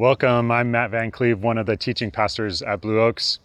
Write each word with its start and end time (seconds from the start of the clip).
Welcome. 0.00 0.50
I'm 0.50 0.70
Matt 0.70 0.92
Van 0.92 1.10
Cleve, 1.10 1.42
one 1.42 1.58
of 1.58 1.66
the 1.66 1.76
teaching 1.76 2.10
pastors 2.10 2.62
at 2.62 2.80
Blue 2.80 2.98
Oaks. 2.98 3.38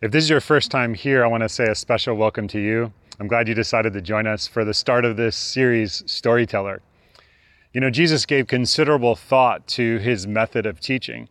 If 0.00 0.10
this 0.10 0.24
is 0.24 0.30
your 0.30 0.40
first 0.40 0.70
time 0.70 0.94
here, 0.94 1.22
I 1.22 1.26
want 1.26 1.42
to 1.42 1.50
say 1.50 1.66
a 1.66 1.74
special 1.74 2.14
welcome 2.14 2.48
to 2.48 2.58
you. 2.58 2.94
I'm 3.20 3.28
glad 3.28 3.46
you 3.46 3.52
decided 3.52 3.92
to 3.92 4.00
join 4.00 4.26
us 4.26 4.46
for 4.46 4.64
the 4.64 4.72
start 4.72 5.04
of 5.04 5.18
this 5.18 5.36
series, 5.36 6.02
Storyteller. 6.06 6.80
You 7.74 7.82
know, 7.82 7.90
Jesus 7.90 8.24
gave 8.24 8.46
considerable 8.46 9.16
thought 9.16 9.66
to 9.66 9.98
his 9.98 10.26
method 10.26 10.64
of 10.64 10.80
teaching. 10.80 11.28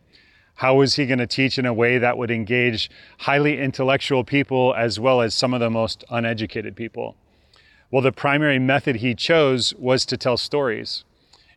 How 0.54 0.76
was 0.76 0.94
he 0.94 1.06
going 1.06 1.18
to 1.18 1.26
teach 1.26 1.58
in 1.58 1.66
a 1.66 1.74
way 1.74 1.98
that 1.98 2.16
would 2.16 2.30
engage 2.30 2.88
highly 3.18 3.60
intellectual 3.60 4.22
people 4.22 4.76
as 4.76 5.00
well 5.00 5.20
as 5.20 5.34
some 5.34 5.54
of 5.54 5.58
the 5.58 5.70
most 5.70 6.04
uneducated 6.08 6.76
people? 6.76 7.16
Well, 7.90 8.02
the 8.02 8.12
primary 8.12 8.60
method 8.60 8.94
he 8.94 9.16
chose 9.16 9.74
was 9.74 10.06
to 10.06 10.16
tell 10.16 10.36
stories. 10.36 11.02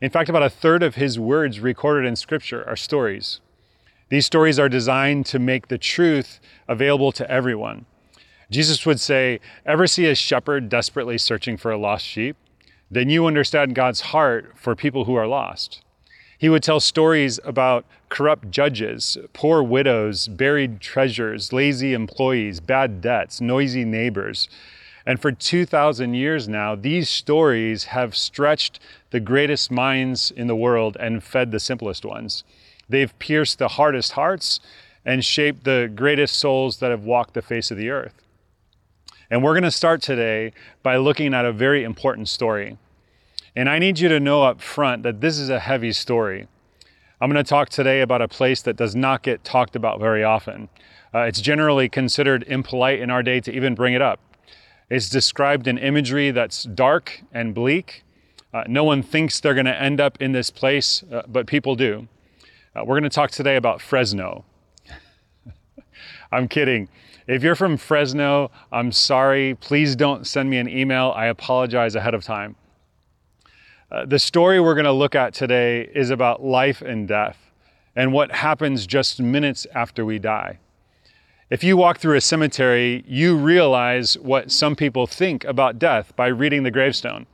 In 0.01 0.09
fact, 0.09 0.29
about 0.29 0.41
a 0.41 0.49
third 0.49 0.81
of 0.81 0.95
his 0.95 1.19
words 1.19 1.59
recorded 1.59 2.07
in 2.07 2.15
Scripture 2.15 2.67
are 2.67 2.75
stories. 2.75 3.39
These 4.09 4.25
stories 4.25 4.57
are 4.57 4.67
designed 4.67 5.27
to 5.27 5.37
make 5.37 5.67
the 5.67 5.77
truth 5.77 6.39
available 6.67 7.11
to 7.11 7.29
everyone. 7.29 7.85
Jesus 8.49 8.83
would 8.83 8.99
say, 8.99 9.39
Ever 9.63 9.85
see 9.85 10.07
a 10.07 10.15
shepherd 10.15 10.69
desperately 10.69 11.19
searching 11.19 11.55
for 11.55 11.71
a 11.71 11.77
lost 11.77 12.03
sheep? 12.03 12.35
Then 12.89 13.11
you 13.11 13.27
understand 13.27 13.75
God's 13.75 14.01
heart 14.01 14.53
for 14.55 14.75
people 14.75 15.05
who 15.05 15.13
are 15.13 15.27
lost. 15.27 15.83
He 16.37 16.49
would 16.49 16.63
tell 16.63 16.79
stories 16.79 17.39
about 17.45 17.85
corrupt 18.09 18.49
judges, 18.49 19.19
poor 19.33 19.61
widows, 19.61 20.27
buried 20.27 20.81
treasures, 20.81 21.53
lazy 21.53 21.93
employees, 21.93 22.59
bad 22.59 23.01
debts, 23.01 23.39
noisy 23.39 23.85
neighbors. 23.85 24.49
And 25.05 25.19
for 25.19 25.31
2,000 25.31 26.13
years 26.13 26.47
now, 26.47 26.75
these 26.75 27.09
stories 27.09 27.85
have 27.85 28.15
stretched 28.15 28.79
the 29.09 29.19
greatest 29.19 29.71
minds 29.71 30.31
in 30.31 30.47
the 30.47 30.55
world 30.55 30.95
and 30.99 31.23
fed 31.23 31.51
the 31.51 31.59
simplest 31.59 32.05
ones. 32.05 32.43
They've 32.87 33.17
pierced 33.19 33.57
the 33.57 33.69
hardest 33.69 34.13
hearts 34.13 34.59
and 35.03 35.25
shaped 35.25 35.63
the 35.63 35.91
greatest 35.93 36.35
souls 36.35 36.77
that 36.77 36.91
have 36.91 37.03
walked 37.03 37.33
the 37.33 37.41
face 37.41 37.71
of 37.71 37.77
the 37.77 37.89
earth. 37.89 38.13
And 39.29 39.43
we're 39.43 39.53
going 39.53 39.63
to 39.63 39.71
start 39.71 40.01
today 40.01 40.51
by 40.83 40.97
looking 40.97 41.33
at 41.33 41.45
a 41.45 41.53
very 41.53 41.83
important 41.83 42.27
story. 42.27 42.77
And 43.55 43.69
I 43.69 43.79
need 43.79 43.99
you 43.99 44.09
to 44.09 44.19
know 44.19 44.43
up 44.43 44.61
front 44.61 45.03
that 45.03 45.21
this 45.21 45.39
is 45.39 45.49
a 45.49 45.59
heavy 45.59 45.93
story. 45.93 46.47
I'm 47.19 47.31
going 47.31 47.43
to 47.43 47.49
talk 47.49 47.69
today 47.69 48.01
about 48.01 48.21
a 48.21 48.27
place 48.27 48.61
that 48.63 48.75
does 48.75 48.95
not 48.95 49.23
get 49.23 49.43
talked 49.43 49.75
about 49.75 49.99
very 49.99 50.23
often. 50.23 50.69
Uh, 51.13 51.19
it's 51.19 51.41
generally 51.41 51.87
considered 51.87 52.43
impolite 52.47 52.99
in 52.99 53.09
our 53.09 53.23
day 53.23 53.39
to 53.41 53.51
even 53.51 53.75
bring 53.75 53.93
it 53.93 54.01
up. 54.01 54.19
It's 54.91 55.07
described 55.07 55.69
in 55.69 55.77
imagery 55.77 56.31
that's 56.31 56.63
dark 56.63 57.23
and 57.31 57.55
bleak. 57.55 58.03
Uh, 58.53 58.65
no 58.67 58.83
one 58.83 59.01
thinks 59.01 59.39
they're 59.39 59.53
going 59.53 59.65
to 59.65 59.81
end 59.81 60.01
up 60.01 60.21
in 60.21 60.33
this 60.33 60.51
place, 60.51 61.01
uh, 61.09 61.21
but 61.29 61.47
people 61.47 61.77
do. 61.77 62.09
Uh, 62.75 62.83
we're 62.83 62.99
going 62.99 63.09
to 63.09 63.09
talk 63.09 63.31
today 63.31 63.55
about 63.55 63.81
Fresno. 63.81 64.43
I'm 66.33 66.49
kidding. 66.49 66.89
If 67.25 67.41
you're 67.41 67.55
from 67.55 67.77
Fresno, 67.77 68.51
I'm 68.69 68.91
sorry. 68.91 69.55
Please 69.61 69.95
don't 69.95 70.27
send 70.27 70.49
me 70.49 70.57
an 70.57 70.67
email. 70.67 71.13
I 71.15 71.27
apologize 71.27 71.95
ahead 71.95 72.13
of 72.13 72.25
time. 72.25 72.57
Uh, 73.89 74.05
the 74.05 74.19
story 74.19 74.59
we're 74.59 74.75
going 74.75 74.83
to 74.83 74.91
look 74.91 75.15
at 75.15 75.33
today 75.33 75.89
is 75.95 76.09
about 76.09 76.43
life 76.43 76.81
and 76.81 77.07
death 77.07 77.37
and 77.95 78.11
what 78.11 78.29
happens 78.33 78.85
just 78.85 79.21
minutes 79.21 79.65
after 79.73 80.03
we 80.03 80.19
die. 80.19 80.59
If 81.51 81.65
you 81.65 81.75
walk 81.75 81.97
through 81.97 82.15
a 82.15 82.21
cemetery, 82.21 83.03
you 83.05 83.35
realize 83.35 84.17
what 84.17 84.51
some 84.51 84.73
people 84.73 85.05
think 85.05 85.43
about 85.43 85.77
death 85.77 86.15
by 86.15 86.27
reading 86.27 86.63
the 86.63 86.71
gravestone. 86.71 87.25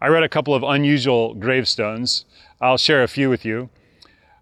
I 0.00 0.06
read 0.06 0.22
a 0.22 0.30
couple 0.30 0.54
of 0.54 0.62
unusual 0.62 1.34
gravestones. 1.34 2.24
I'll 2.62 2.78
share 2.78 3.02
a 3.02 3.06
few 3.06 3.28
with 3.28 3.44
you. 3.44 3.68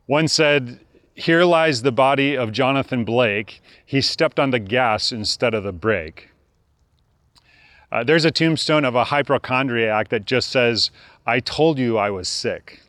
One 0.06 0.28
said, 0.28 0.78
Here 1.16 1.42
lies 1.42 1.82
the 1.82 1.91
body 1.91 2.36
of 2.36 2.52
Jonathan 2.52 3.04
Blake. 3.04 3.60
He 3.84 4.00
stepped 4.00 4.38
on 4.38 4.50
the 4.50 4.60
gas 4.60 5.10
instead 5.10 5.52
of 5.52 5.64
the 5.64 5.72
brake. 5.72 6.28
Uh, 7.91 8.04
there's 8.04 8.24
a 8.24 8.30
tombstone 8.30 8.84
of 8.84 8.94
a 8.94 9.02
hypochondriac 9.02 10.10
that 10.10 10.26
just 10.26 10.48
says, 10.48 10.92
I 11.26 11.41
told 11.41 11.76
you 11.76 11.98
I 11.98 12.10
was 12.10 12.28
sick. 12.28 12.80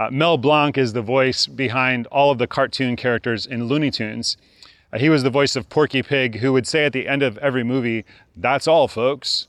Uh, 0.00 0.08
Mel 0.10 0.38
Blanc 0.38 0.78
is 0.78 0.94
the 0.94 1.02
voice 1.02 1.46
behind 1.46 2.06
all 2.06 2.30
of 2.30 2.38
the 2.38 2.46
cartoon 2.46 2.96
characters 2.96 3.44
in 3.44 3.64
Looney 3.64 3.90
Tunes. 3.90 4.38
Uh, 4.90 4.98
he 4.98 5.10
was 5.10 5.22
the 5.22 5.28
voice 5.28 5.56
of 5.56 5.68
Porky 5.68 6.02
Pig, 6.02 6.36
who 6.38 6.54
would 6.54 6.66
say 6.66 6.86
at 6.86 6.94
the 6.94 7.06
end 7.06 7.22
of 7.22 7.36
every 7.36 7.62
movie, 7.62 8.06
That's 8.34 8.66
all, 8.66 8.88
folks. 8.88 9.46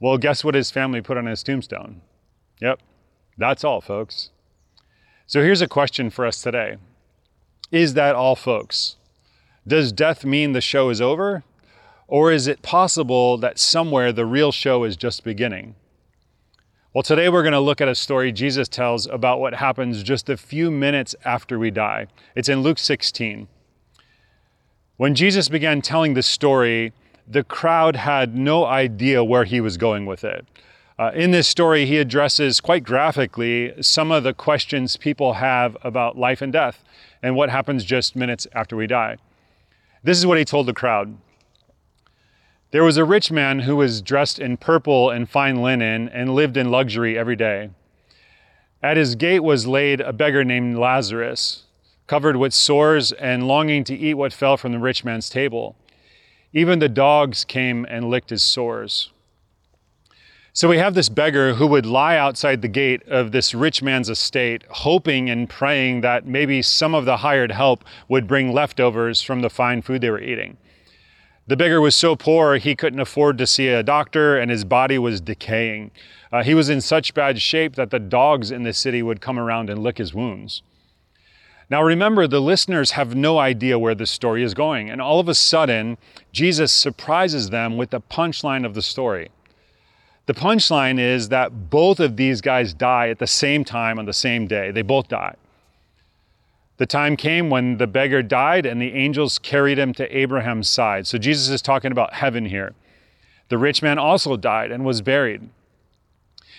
Well, 0.00 0.16
guess 0.16 0.42
what 0.42 0.54
his 0.54 0.70
family 0.70 1.02
put 1.02 1.18
on 1.18 1.26
his 1.26 1.42
tombstone? 1.42 2.00
Yep, 2.62 2.80
that's 3.36 3.64
all, 3.64 3.82
folks. 3.82 4.30
So 5.26 5.42
here's 5.42 5.60
a 5.60 5.68
question 5.68 6.08
for 6.08 6.24
us 6.24 6.40
today 6.40 6.78
Is 7.70 7.92
that 7.92 8.14
all, 8.14 8.34
folks? 8.34 8.96
Does 9.68 9.92
death 9.92 10.24
mean 10.24 10.52
the 10.52 10.62
show 10.62 10.88
is 10.88 11.02
over? 11.02 11.44
Or 12.08 12.32
is 12.32 12.46
it 12.46 12.62
possible 12.62 13.36
that 13.38 13.58
somewhere 13.58 14.10
the 14.10 14.24
real 14.24 14.52
show 14.52 14.84
is 14.84 14.96
just 14.96 15.22
beginning? 15.22 15.74
Well, 16.96 17.02
today 17.02 17.28
we're 17.28 17.42
going 17.42 17.52
to 17.52 17.60
look 17.60 17.82
at 17.82 17.88
a 17.88 17.94
story 17.94 18.32
Jesus 18.32 18.70
tells 18.70 19.06
about 19.06 19.38
what 19.38 19.52
happens 19.52 20.02
just 20.02 20.30
a 20.30 20.36
few 20.38 20.70
minutes 20.70 21.14
after 21.26 21.58
we 21.58 21.70
die. 21.70 22.06
It's 22.34 22.48
in 22.48 22.60
Luke 22.60 22.78
16. 22.78 23.48
When 24.96 25.14
Jesus 25.14 25.50
began 25.50 25.82
telling 25.82 26.14
the 26.14 26.22
story, 26.22 26.94
the 27.28 27.44
crowd 27.44 27.96
had 27.96 28.34
no 28.34 28.64
idea 28.64 29.22
where 29.22 29.44
he 29.44 29.60
was 29.60 29.76
going 29.76 30.06
with 30.06 30.24
it. 30.24 30.46
Uh, 30.98 31.10
in 31.14 31.32
this 31.32 31.46
story, 31.46 31.84
he 31.84 31.98
addresses 31.98 32.62
quite 32.62 32.82
graphically 32.82 33.74
some 33.82 34.10
of 34.10 34.24
the 34.24 34.32
questions 34.32 34.96
people 34.96 35.34
have 35.34 35.76
about 35.82 36.16
life 36.16 36.40
and 36.40 36.50
death 36.50 36.82
and 37.22 37.36
what 37.36 37.50
happens 37.50 37.84
just 37.84 38.16
minutes 38.16 38.46
after 38.54 38.74
we 38.74 38.86
die. 38.86 39.18
This 40.02 40.16
is 40.16 40.24
what 40.24 40.38
he 40.38 40.46
told 40.46 40.64
the 40.64 40.72
crowd 40.72 41.14
there 42.76 42.84
was 42.84 42.98
a 42.98 43.06
rich 43.06 43.32
man 43.32 43.60
who 43.60 43.74
was 43.74 44.02
dressed 44.02 44.38
in 44.38 44.54
purple 44.54 45.08
and 45.08 45.30
fine 45.30 45.62
linen 45.62 46.10
and 46.10 46.34
lived 46.34 46.58
in 46.58 46.70
luxury 46.70 47.18
every 47.18 47.34
day. 47.34 47.70
At 48.82 48.98
his 48.98 49.14
gate 49.14 49.42
was 49.42 49.66
laid 49.66 50.02
a 50.02 50.12
beggar 50.12 50.44
named 50.44 50.76
Lazarus, 50.76 51.62
covered 52.06 52.36
with 52.36 52.52
sores 52.52 53.12
and 53.12 53.48
longing 53.48 53.82
to 53.84 53.96
eat 53.96 54.12
what 54.12 54.34
fell 54.34 54.58
from 54.58 54.72
the 54.72 54.78
rich 54.78 55.06
man's 55.06 55.30
table. 55.30 55.74
Even 56.52 56.78
the 56.78 56.90
dogs 56.90 57.46
came 57.46 57.86
and 57.88 58.10
licked 58.10 58.28
his 58.28 58.42
sores. 58.42 59.10
So 60.52 60.68
we 60.68 60.76
have 60.76 60.92
this 60.92 61.08
beggar 61.08 61.54
who 61.54 61.66
would 61.68 61.86
lie 61.86 62.18
outside 62.18 62.60
the 62.60 62.68
gate 62.68 63.02
of 63.08 63.32
this 63.32 63.54
rich 63.54 63.82
man's 63.82 64.10
estate, 64.10 64.64
hoping 64.68 65.30
and 65.30 65.48
praying 65.48 66.02
that 66.02 66.26
maybe 66.26 66.60
some 66.60 66.94
of 66.94 67.06
the 67.06 67.16
hired 67.16 67.52
help 67.52 67.86
would 68.06 68.26
bring 68.26 68.52
leftovers 68.52 69.22
from 69.22 69.40
the 69.40 69.48
fine 69.48 69.80
food 69.80 70.02
they 70.02 70.10
were 70.10 70.20
eating. 70.20 70.58
The 71.48 71.56
beggar 71.56 71.80
was 71.80 71.94
so 71.94 72.16
poor 72.16 72.56
he 72.56 72.74
couldn't 72.74 72.98
afford 72.98 73.38
to 73.38 73.46
see 73.46 73.68
a 73.68 73.84
doctor 73.84 74.36
and 74.36 74.50
his 74.50 74.64
body 74.64 74.98
was 74.98 75.20
decaying. 75.20 75.92
Uh, 76.32 76.42
he 76.42 76.54
was 76.54 76.68
in 76.68 76.80
such 76.80 77.14
bad 77.14 77.40
shape 77.40 77.76
that 77.76 77.90
the 77.90 78.00
dogs 78.00 78.50
in 78.50 78.64
the 78.64 78.72
city 78.72 79.00
would 79.00 79.20
come 79.20 79.38
around 79.38 79.70
and 79.70 79.80
lick 79.80 79.98
his 79.98 80.12
wounds. 80.12 80.62
Now 81.70 81.82
remember, 81.82 82.26
the 82.26 82.40
listeners 82.40 82.92
have 82.92 83.14
no 83.14 83.38
idea 83.38 83.78
where 83.78 83.94
this 83.94 84.10
story 84.10 84.42
is 84.42 84.54
going, 84.54 84.90
and 84.90 85.00
all 85.00 85.20
of 85.20 85.28
a 85.28 85.34
sudden, 85.34 85.98
Jesus 86.32 86.72
surprises 86.72 87.50
them 87.50 87.76
with 87.76 87.90
the 87.90 88.00
punchline 88.00 88.64
of 88.64 88.74
the 88.74 88.82
story. 88.82 89.30
The 90.26 90.34
punchline 90.34 90.98
is 90.98 91.28
that 91.28 91.70
both 91.70 92.00
of 92.00 92.16
these 92.16 92.40
guys 92.40 92.74
die 92.74 93.08
at 93.08 93.20
the 93.20 93.26
same 93.26 93.64
time 93.64 93.98
on 93.98 94.06
the 94.06 94.12
same 94.12 94.46
day. 94.48 94.72
They 94.72 94.82
both 94.82 95.08
die. 95.08 95.36
The 96.78 96.86
time 96.86 97.16
came 97.16 97.48
when 97.48 97.78
the 97.78 97.86
beggar 97.86 98.22
died 98.22 98.66
and 98.66 98.80
the 98.80 98.92
angels 98.92 99.38
carried 99.38 99.78
him 99.78 99.94
to 99.94 100.16
Abraham's 100.16 100.68
side. 100.68 101.06
So 101.06 101.16
Jesus 101.16 101.48
is 101.48 101.62
talking 101.62 101.92
about 101.92 102.14
heaven 102.14 102.46
here. 102.46 102.74
The 103.48 103.58
rich 103.58 103.82
man 103.82 103.98
also 103.98 104.36
died 104.36 104.70
and 104.70 104.84
was 104.84 105.00
buried. 105.00 105.48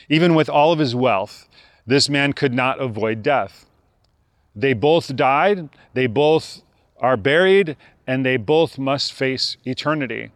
Even 0.09 0.35
with 0.35 0.49
all 0.49 0.71
of 0.71 0.79
his 0.79 0.95
wealth, 0.95 1.47
this 1.85 2.09
man 2.09 2.33
could 2.33 2.53
not 2.53 2.79
avoid 2.79 3.21
death. 3.21 3.65
They 4.55 4.73
both 4.73 5.15
died, 5.15 5.69
they 5.93 6.07
both 6.07 6.61
are 6.99 7.17
buried, 7.17 7.77
and 8.07 8.25
they 8.25 8.37
both 8.37 8.79
must 8.79 9.13
face 9.13 9.57
eternity. 9.65 10.31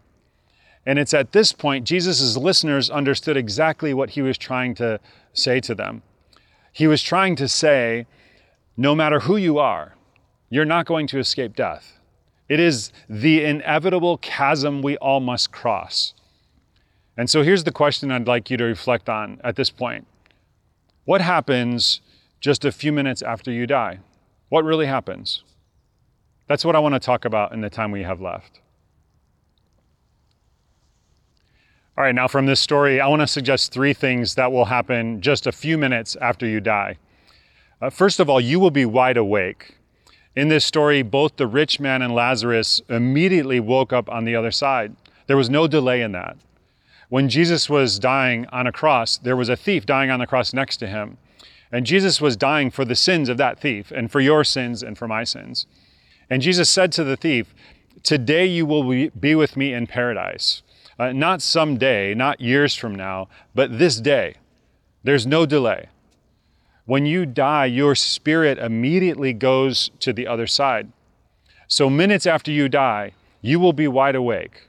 And 0.85 0.99
it's 0.99 1.13
at 1.13 1.31
this 1.31 1.53
point 1.53 1.87
Jesus' 1.87 2.37
listeners 2.37 2.89
understood 2.89 3.37
exactly 3.37 3.93
what 3.93 4.11
he 4.11 4.21
was 4.21 4.37
trying 4.37 4.75
to 4.75 4.99
say 5.33 5.59
to 5.61 5.73
them. 5.73 6.03
He 6.71 6.87
was 6.87 7.01
trying 7.01 7.35
to 7.37 7.47
say, 7.47 8.05
no 8.77 8.95
matter 8.95 9.21
who 9.21 9.37
you 9.37 9.59
are, 9.59 9.95
you're 10.49 10.65
not 10.65 10.85
going 10.85 11.07
to 11.07 11.19
escape 11.19 11.55
death. 11.55 11.99
It 12.49 12.59
is 12.59 12.91
the 13.09 13.43
inevitable 13.43 14.17
chasm 14.17 14.81
we 14.81 14.97
all 14.97 15.19
must 15.19 15.51
cross. 15.51 16.13
And 17.17 17.29
so 17.29 17.43
here's 17.43 17.63
the 17.63 17.71
question 17.71 18.11
I'd 18.11 18.27
like 18.27 18.49
you 18.49 18.57
to 18.57 18.63
reflect 18.63 19.09
on 19.09 19.39
at 19.43 19.55
this 19.55 19.69
point 19.69 20.07
What 21.05 21.21
happens 21.21 22.01
just 22.39 22.65
a 22.65 22.71
few 22.71 22.91
minutes 22.91 23.21
after 23.21 23.51
you 23.51 23.67
die? 23.67 23.99
What 24.49 24.65
really 24.65 24.87
happens? 24.87 25.43
That's 26.47 26.65
what 26.65 26.75
I 26.75 26.79
want 26.79 26.95
to 26.95 26.99
talk 26.99 27.23
about 27.23 27.53
in 27.53 27.61
the 27.61 27.69
time 27.69 27.91
we 27.91 28.03
have 28.03 28.19
left. 28.19 28.59
All 31.97 32.03
right, 32.03 32.15
now 32.15 32.27
from 32.27 32.45
this 32.45 32.59
story, 32.59 32.99
I 32.99 33.07
want 33.07 33.21
to 33.21 33.27
suggest 33.27 33.71
three 33.71 33.93
things 33.93 34.35
that 34.35 34.51
will 34.51 34.65
happen 34.65 35.21
just 35.21 35.47
a 35.47 35.51
few 35.51 35.77
minutes 35.77 36.17
after 36.17 36.45
you 36.45 36.59
die. 36.59 36.97
Uh, 37.81 37.89
first 37.89 38.19
of 38.19 38.29
all, 38.29 38.39
you 38.39 38.59
will 38.59 38.71
be 38.71 38.85
wide 38.85 39.17
awake. 39.17 39.77
In 40.35 40.47
this 40.47 40.63
story, 40.63 41.01
both 41.01 41.35
the 41.35 41.47
rich 41.47 41.79
man 41.79 42.01
and 42.01 42.13
Lazarus 42.13 42.81
immediately 42.87 43.59
woke 43.59 43.91
up 43.91 44.09
on 44.09 44.23
the 44.23 44.35
other 44.35 44.51
side. 44.51 44.95
There 45.27 45.35
was 45.37 45.49
no 45.49 45.67
delay 45.67 46.01
in 46.01 46.11
that. 46.11 46.37
When 47.09 47.27
Jesus 47.27 47.69
was 47.69 47.99
dying 47.99 48.45
on 48.47 48.67
a 48.67 48.71
cross, 48.71 49.17
there 49.17 49.35
was 49.35 49.49
a 49.49 49.57
thief 49.57 49.85
dying 49.85 50.09
on 50.09 50.19
the 50.19 50.27
cross 50.27 50.53
next 50.53 50.77
to 50.77 50.87
him. 50.87 51.17
And 51.71 51.85
Jesus 51.85 52.21
was 52.21 52.37
dying 52.37 52.69
for 52.71 52.85
the 52.85 52.95
sins 52.95 53.29
of 53.29 53.37
that 53.37 53.59
thief 53.59 53.91
and 53.91 54.11
for 54.11 54.21
your 54.21 54.43
sins 54.43 54.83
and 54.83 54.97
for 54.97 55.07
my 55.07 55.23
sins. 55.23 55.65
And 56.29 56.41
Jesus 56.41 56.69
said 56.69 56.91
to 56.93 57.03
the 57.03 57.17
thief, 57.17 57.53
Today 58.03 58.45
you 58.45 58.65
will 58.65 59.09
be 59.09 59.35
with 59.35 59.57
me 59.57 59.73
in 59.73 59.87
paradise. 59.87 60.61
Uh, 60.97 61.11
not 61.11 61.41
someday, 61.41 62.13
not 62.13 62.39
years 62.39 62.75
from 62.75 62.95
now, 62.95 63.27
but 63.53 63.79
this 63.79 63.99
day. 63.99 64.35
There's 65.03 65.25
no 65.25 65.45
delay. 65.45 65.89
When 66.85 67.05
you 67.05 67.25
die, 67.25 67.65
your 67.65 67.95
spirit 67.95 68.57
immediately 68.57 69.33
goes 69.33 69.91
to 69.99 70.13
the 70.13 70.27
other 70.27 70.47
side. 70.47 70.91
So, 71.67 71.89
minutes 71.89 72.25
after 72.25 72.51
you 72.51 72.67
die, 72.67 73.13
you 73.41 73.59
will 73.59 73.73
be 73.73 73.87
wide 73.87 74.15
awake. 74.15 74.67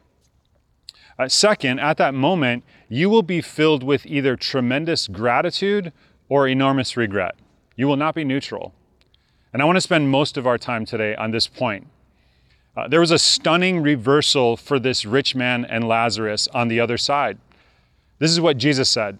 Uh, 1.18 1.28
second, 1.28 1.80
at 1.80 1.96
that 1.98 2.14
moment, 2.14 2.64
you 2.88 3.08
will 3.08 3.22
be 3.22 3.40
filled 3.40 3.82
with 3.82 4.06
either 4.06 4.36
tremendous 4.36 5.08
gratitude 5.08 5.92
or 6.28 6.46
enormous 6.46 6.96
regret. 6.96 7.34
You 7.76 7.86
will 7.86 7.96
not 7.96 8.14
be 8.14 8.24
neutral. 8.24 8.74
And 9.52 9.60
I 9.60 9.64
want 9.64 9.76
to 9.76 9.80
spend 9.82 10.10
most 10.10 10.36
of 10.36 10.46
our 10.46 10.58
time 10.58 10.86
today 10.86 11.14
on 11.14 11.30
this 11.30 11.46
point. 11.46 11.86
Uh, 12.74 12.88
there 12.88 13.00
was 13.00 13.10
a 13.10 13.18
stunning 13.18 13.82
reversal 13.82 14.56
for 14.56 14.78
this 14.78 15.04
rich 15.04 15.34
man 15.34 15.64
and 15.64 15.86
Lazarus 15.86 16.48
on 16.54 16.68
the 16.68 16.80
other 16.80 16.96
side. 16.96 17.38
This 18.18 18.30
is 18.30 18.40
what 18.40 18.56
Jesus 18.56 18.88
said 18.88 19.18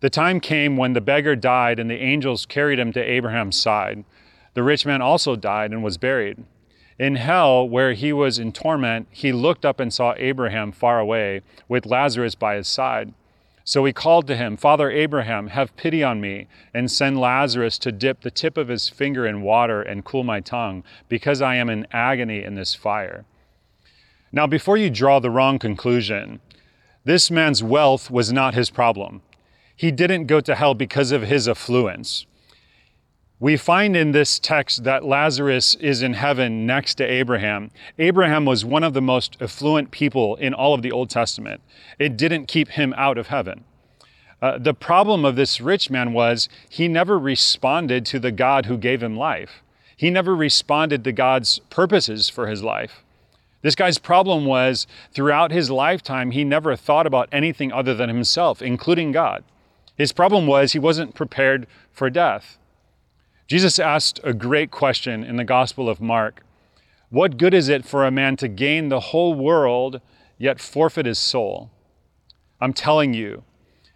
the 0.00 0.10
time 0.10 0.38
came 0.38 0.76
when 0.76 0.92
the 0.92 1.00
beggar 1.00 1.34
died 1.34 1.78
and 1.78 1.90
the 1.90 2.00
angels 2.00 2.46
carried 2.46 2.78
him 2.78 2.92
to 2.92 3.00
Abraham's 3.00 3.60
side. 3.60 4.04
The 4.54 4.62
rich 4.62 4.86
man 4.86 5.02
also 5.02 5.34
died 5.34 5.72
and 5.72 5.82
was 5.82 5.98
buried. 5.98 6.44
In 6.98 7.16
hell, 7.16 7.68
where 7.68 7.92
he 7.92 8.12
was 8.12 8.38
in 8.38 8.52
torment, 8.52 9.08
he 9.10 9.32
looked 9.32 9.64
up 9.64 9.78
and 9.80 9.92
saw 9.92 10.14
Abraham 10.16 10.72
far 10.72 10.98
away, 10.98 11.42
with 11.68 11.86
Lazarus 11.86 12.34
by 12.34 12.56
his 12.56 12.66
side. 12.66 13.12
So 13.62 13.84
he 13.84 13.92
called 13.92 14.26
to 14.28 14.36
him, 14.36 14.56
Father 14.56 14.90
Abraham, 14.90 15.48
have 15.48 15.76
pity 15.76 16.02
on 16.02 16.20
me, 16.20 16.48
and 16.72 16.90
send 16.90 17.20
Lazarus 17.20 17.78
to 17.78 17.92
dip 17.92 18.22
the 18.22 18.30
tip 18.30 18.56
of 18.56 18.68
his 18.68 18.88
finger 18.88 19.26
in 19.26 19.42
water 19.42 19.82
and 19.82 20.04
cool 20.04 20.24
my 20.24 20.40
tongue, 20.40 20.82
because 21.08 21.42
I 21.42 21.56
am 21.56 21.68
in 21.68 21.86
agony 21.92 22.42
in 22.42 22.54
this 22.54 22.74
fire. 22.74 23.24
Now, 24.32 24.46
before 24.46 24.76
you 24.76 24.90
draw 24.90 25.20
the 25.20 25.30
wrong 25.30 25.58
conclusion, 25.58 26.40
this 27.04 27.30
man's 27.30 27.62
wealth 27.62 28.10
was 28.10 28.32
not 28.32 28.54
his 28.54 28.70
problem 28.70 29.22
he 29.78 29.92
didn't 29.92 30.26
go 30.26 30.40
to 30.40 30.56
hell 30.56 30.74
because 30.74 31.12
of 31.12 31.22
his 31.22 31.48
affluence. 31.48 32.26
We 33.38 33.56
find 33.56 33.96
in 33.96 34.10
this 34.10 34.40
text 34.40 34.82
that 34.82 35.04
Lazarus 35.04 35.76
is 35.76 36.02
in 36.02 36.14
heaven 36.14 36.66
next 36.66 36.96
to 36.96 37.04
Abraham. 37.04 37.70
Abraham 37.96 38.44
was 38.44 38.64
one 38.64 38.82
of 38.82 38.92
the 38.92 39.00
most 39.00 39.36
affluent 39.40 39.92
people 39.92 40.34
in 40.34 40.52
all 40.52 40.74
of 40.74 40.82
the 40.82 40.90
Old 40.90 41.10
Testament. 41.10 41.60
It 41.96 42.16
didn't 42.16 42.46
keep 42.46 42.70
him 42.70 42.92
out 42.96 43.18
of 43.18 43.28
heaven. 43.28 43.62
Uh, 44.42 44.58
the 44.58 44.74
problem 44.74 45.24
of 45.24 45.36
this 45.36 45.60
rich 45.60 45.90
man 45.90 46.12
was 46.12 46.48
he 46.68 46.88
never 46.88 47.16
responded 47.16 48.04
to 48.06 48.18
the 48.18 48.32
God 48.32 48.66
who 48.66 48.76
gave 48.76 49.00
him 49.00 49.16
life. 49.16 49.62
He 49.96 50.10
never 50.10 50.34
responded 50.34 51.04
to 51.04 51.12
God's 51.12 51.60
purposes 51.70 52.28
for 52.28 52.48
his 52.48 52.64
life. 52.64 53.04
This 53.62 53.76
guy's 53.76 53.98
problem 53.98 54.44
was 54.44 54.88
throughout 55.12 55.52
his 55.52 55.70
lifetime, 55.70 56.32
he 56.32 56.42
never 56.42 56.74
thought 56.74 57.06
about 57.06 57.28
anything 57.30 57.70
other 57.70 57.94
than 57.94 58.08
himself, 58.08 58.60
including 58.60 59.12
God. 59.12 59.44
His 59.98 60.12
problem 60.12 60.46
was 60.46 60.72
he 60.72 60.78
wasn't 60.78 61.16
prepared 61.16 61.66
for 61.92 62.08
death. 62.08 62.56
Jesus 63.48 63.80
asked 63.80 64.20
a 64.22 64.32
great 64.32 64.70
question 64.70 65.24
in 65.24 65.36
the 65.36 65.44
Gospel 65.44 65.88
of 65.88 66.00
Mark 66.00 66.44
What 67.10 67.36
good 67.36 67.52
is 67.52 67.68
it 67.68 67.84
for 67.84 68.06
a 68.06 68.10
man 68.10 68.36
to 68.36 68.46
gain 68.46 68.88
the 68.88 69.00
whole 69.00 69.34
world 69.34 70.00
yet 70.38 70.60
forfeit 70.60 71.04
his 71.04 71.18
soul? 71.18 71.70
I'm 72.60 72.72
telling 72.72 73.12
you, 73.12 73.42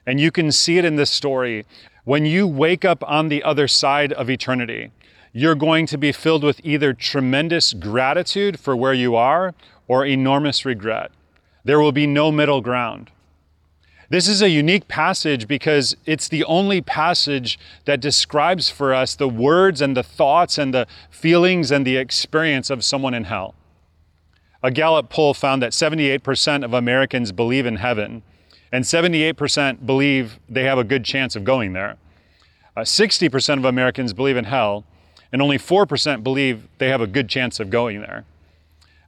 and 0.05 0.19
you 0.19 0.33
can 0.33 0.51
see 0.51 0.79
it 0.79 0.85
in 0.85 0.97
this 0.97 1.11
story, 1.11 1.65
when 2.05 2.27
you 2.27 2.49
wake 2.49 2.85
up 2.85 3.05
on 3.07 3.29
the 3.29 3.45
other 3.45 3.69
side 3.69 4.13
of 4.13 4.29
eternity, 4.29 4.91
you're 5.33 5.55
going 5.55 5.87
to 5.87 5.97
be 5.97 6.11
filled 6.11 6.43
with 6.43 6.61
either 6.65 6.93
tremendous 6.93 7.73
gratitude 7.73 8.59
for 8.59 8.75
where 8.75 8.93
you 8.93 9.15
are 9.15 9.55
or 9.87 10.05
enormous 10.05 10.65
regret. 10.65 11.13
There 11.65 11.79
will 11.79 11.93
be 11.93 12.09
no 12.09 12.33
middle 12.33 12.61
ground. 12.61 13.11
This 14.13 14.29
is 14.29 14.43
a 14.43 14.51
unique 14.51 14.89
passage 14.89 15.49
because 15.49 15.97
it's 16.05 16.29
the 16.29 16.45
only 16.45 16.83
passage 16.83 17.59
that 17.87 17.99
describes 17.99 18.69
for 18.69 18.93
us 18.93 19.15
the 19.15 19.27
words 19.27 19.81
and 19.81 19.97
the 19.97 20.03
thoughts 20.03 20.59
and 20.59 20.75
the 20.75 20.87
feelings 21.09 21.71
and 21.71 21.87
the 21.87 21.97
experience 21.97 22.69
of 22.69 22.85
someone 22.85 23.15
in 23.15 23.25
hell. 23.25 23.55
A 24.63 24.71
Gallup 24.71 25.09
poll 25.09 25.33
found 25.33 25.63
that 25.63 25.73
78% 25.73 26.63
of 26.63 26.75
Americans 26.75 27.33
believe 27.33 27.65
in 27.65 27.77
heaven, 27.77 28.23
and 28.71 28.85
78% 28.85 29.87
believe 29.87 30.39
they 30.47 30.65
have 30.65 30.77
a 30.77 30.85
good 30.85 31.07
chance 31.07 31.35
of 31.35 31.43
going 31.43 31.73
there. 31.73 31.97
Uh, 32.77 32.83
60% 32.83 33.57
of 33.57 33.65
Americans 33.65 34.13
believe 34.13 34.37
in 34.37 34.45
hell, 34.45 34.85
and 35.33 35.41
only 35.41 35.57
4% 35.57 36.23
believe 36.23 36.69
they 36.77 36.91
have 36.91 37.01
a 37.01 37.07
good 37.07 37.31
chance 37.31 37.59
of 37.59 37.71
going 37.71 38.03
there. 38.03 38.27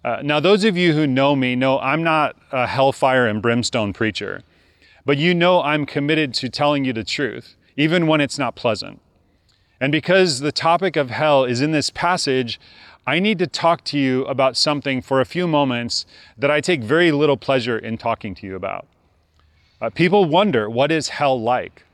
Uh, 0.02 0.22
now, 0.24 0.40
those 0.40 0.64
of 0.64 0.78
you 0.78 0.94
who 0.94 1.06
know 1.06 1.36
me 1.36 1.54
know 1.54 1.78
I'm 1.80 2.02
not 2.02 2.36
a 2.52 2.66
hellfire 2.66 3.26
and 3.26 3.42
brimstone 3.42 3.92
preacher. 3.92 4.42
But 5.04 5.18
you 5.18 5.34
know 5.34 5.62
I'm 5.62 5.86
committed 5.86 6.32
to 6.34 6.48
telling 6.48 6.84
you 6.84 6.92
the 6.92 7.04
truth, 7.04 7.56
even 7.76 8.06
when 8.06 8.20
it's 8.20 8.38
not 8.38 8.56
pleasant. 8.56 9.00
And 9.80 9.92
because 9.92 10.40
the 10.40 10.52
topic 10.52 10.96
of 10.96 11.10
hell 11.10 11.44
is 11.44 11.60
in 11.60 11.72
this 11.72 11.90
passage, 11.90 12.58
I 13.06 13.18
need 13.18 13.38
to 13.40 13.46
talk 13.46 13.84
to 13.84 13.98
you 13.98 14.24
about 14.24 14.56
something 14.56 15.02
for 15.02 15.20
a 15.20 15.26
few 15.26 15.46
moments 15.46 16.06
that 16.38 16.50
I 16.50 16.60
take 16.60 16.82
very 16.82 17.12
little 17.12 17.36
pleasure 17.36 17.78
in 17.78 17.98
talking 17.98 18.34
to 18.36 18.46
you 18.46 18.56
about. 18.56 18.86
Uh, 19.80 19.90
people 19.90 20.24
wonder, 20.24 20.70
what 20.70 20.90
is 20.90 21.10
hell 21.10 21.38
like? 21.38 21.84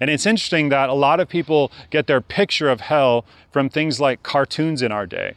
And 0.00 0.10
it's 0.10 0.26
interesting 0.26 0.68
that 0.70 0.88
a 0.88 0.94
lot 0.94 1.20
of 1.20 1.28
people 1.28 1.70
get 1.90 2.06
their 2.08 2.20
picture 2.20 2.68
of 2.68 2.80
hell 2.80 3.24
from 3.52 3.68
things 3.68 4.00
like 4.00 4.22
cartoons 4.22 4.82
in 4.82 4.90
our 4.90 5.06
day. 5.06 5.34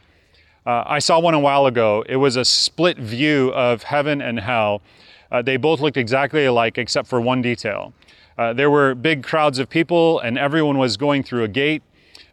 Uh, 0.66 0.82
I 0.86 0.98
saw 0.98 1.20
one 1.20 1.34
a 1.34 1.38
while 1.38 1.66
ago. 1.66 2.04
It 2.08 2.16
was 2.16 2.36
a 2.36 2.44
split 2.44 2.98
view 2.98 3.50
of 3.54 3.84
heaven 3.84 4.20
and 4.20 4.40
hell, 4.40 4.82
uh, 5.30 5.42
they 5.42 5.56
both 5.56 5.80
looked 5.80 5.96
exactly 5.96 6.44
alike 6.44 6.78
except 6.78 7.08
for 7.08 7.20
one 7.20 7.42
detail. 7.42 7.92
Uh, 8.36 8.52
there 8.52 8.70
were 8.70 8.94
big 8.94 9.22
crowds 9.22 9.58
of 9.58 9.68
people, 9.68 10.18
and 10.20 10.38
everyone 10.38 10.78
was 10.78 10.96
going 10.96 11.22
through 11.22 11.44
a 11.44 11.48
gate. 11.48 11.82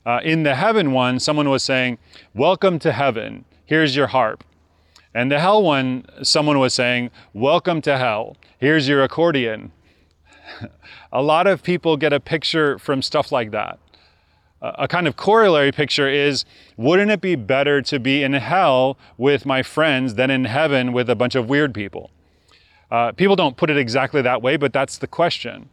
Uh, 0.05 0.21
in 0.23 0.43
the 0.43 0.55
heaven 0.55 0.93
one, 0.93 1.19
someone 1.19 1.49
was 1.49 1.63
saying, 1.63 1.97
Welcome 2.33 2.79
to 2.79 2.93
heaven. 2.93 3.43
Here's 3.65 3.95
your 3.95 4.07
harp. 4.07 4.43
And 5.13 5.31
the 5.31 5.39
hell 5.39 5.61
one, 5.61 6.05
someone 6.23 6.59
was 6.59 6.73
saying, 6.73 7.11
Welcome 7.33 7.81
to 7.81 7.97
hell. 7.97 8.37
Here's 8.57 8.87
your 8.87 9.03
accordion. 9.03 9.73
a 11.11 11.21
lot 11.21 11.45
of 11.45 11.61
people 11.61 11.97
get 11.97 12.13
a 12.13 12.19
picture 12.19 12.79
from 12.79 13.01
stuff 13.01 13.31
like 13.31 13.51
that. 13.51 13.79
a 14.61 14.87
kind 14.87 15.07
of 15.07 15.17
corollary 15.17 15.71
picture 15.71 16.09
is 16.09 16.45
wouldn't 16.77 17.11
it 17.11 17.21
be 17.21 17.35
better 17.35 17.81
to 17.81 17.99
be 17.99 18.23
in 18.23 18.33
hell 18.33 18.97
with 19.17 19.45
my 19.45 19.61
friends 19.61 20.15
than 20.15 20.31
in 20.31 20.45
heaven 20.45 20.93
with 20.93 21.09
a 21.09 21.15
bunch 21.15 21.35
of 21.35 21.49
weird 21.49 21.73
people? 21.73 22.11
Uh, 22.89 23.11
people 23.11 23.35
don't 23.35 23.57
put 23.57 23.69
it 23.69 23.77
exactly 23.77 24.21
that 24.21 24.41
way, 24.41 24.57
but 24.57 24.73
that's 24.73 24.97
the 24.97 25.07
question. 25.07 25.69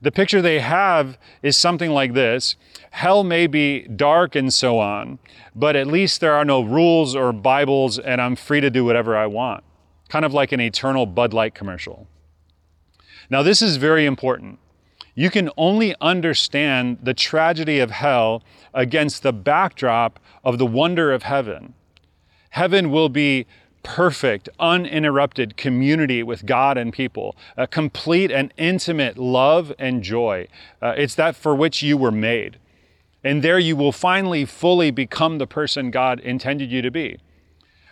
The 0.00 0.12
picture 0.12 0.40
they 0.40 0.60
have 0.60 1.18
is 1.42 1.56
something 1.56 1.90
like 1.90 2.14
this 2.14 2.56
Hell 2.90 3.24
may 3.24 3.46
be 3.46 3.82
dark 3.82 4.34
and 4.34 4.52
so 4.52 4.78
on, 4.78 5.18
but 5.54 5.76
at 5.76 5.86
least 5.86 6.20
there 6.20 6.34
are 6.34 6.44
no 6.44 6.62
rules 6.62 7.14
or 7.14 7.32
Bibles, 7.32 7.98
and 7.98 8.20
I'm 8.20 8.36
free 8.36 8.60
to 8.60 8.70
do 8.70 8.84
whatever 8.84 9.16
I 9.16 9.26
want. 9.26 9.64
Kind 10.08 10.24
of 10.24 10.32
like 10.32 10.52
an 10.52 10.60
eternal 10.60 11.04
Bud 11.04 11.34
Light 11.34 11.54
commercial. 11.54 12.06
Now, 13.28 13.42
this 13.42 13.60
is 13.60 13.76
very 13.76 14.06
important. 14.06 14.58
You 15.14 15.30
can 15.30 15.50
only 15.56 15.94
understand 16.00 16.98
the 17.02 17.12
tragedy 17.12 17.80
of 17.80 17.90
hell 17.90 18.42
against 18.72 19.22
the 19.22 19.32
backdrop 19.32 20.20
of 20.44 20.58
the 20.58 20.66
wonder 20.66 21.12
of 21.12 21.24
heaven. 21.24 21.74
Heaven 22.50 22.90
will 22.90 23.08
be 23.08 23.46
perfect, 23.88 24.50
uninterrupted 24.60 25.56
community 25.56 26.22
with 26.22 26.44
God 26.44 26.76
and 26.76 26.92
people, 26.92 27.34
a 27.56 27.66
complete 27.66 28.30
and 28.30 28.52
intimate 28.58 29.16
love 29.16 29.72
and 29.78 30.02
joy. 30.02 30.46
Uh, 30.82 30.92
it's 30.98 31.14
that 31.14 31.34
for 31.34 31.54
which 31.54 31.80
you 31.82 31.96
were 31.96 32.12
made. 32.12 32.58
And 33.24 33.42
there 33.42 33.58
you 33.58 33.76
will 33.76 33.92
finally 33.92 34.44
fully 34.44 34.90
become 34.90 35.38
the 35.38 35.46
person 35.46 35.90
God 35.90 36.20
intended 36.20 36.70
you 36.70 36.82
to 36.82 36.90
be. 36.90 37.16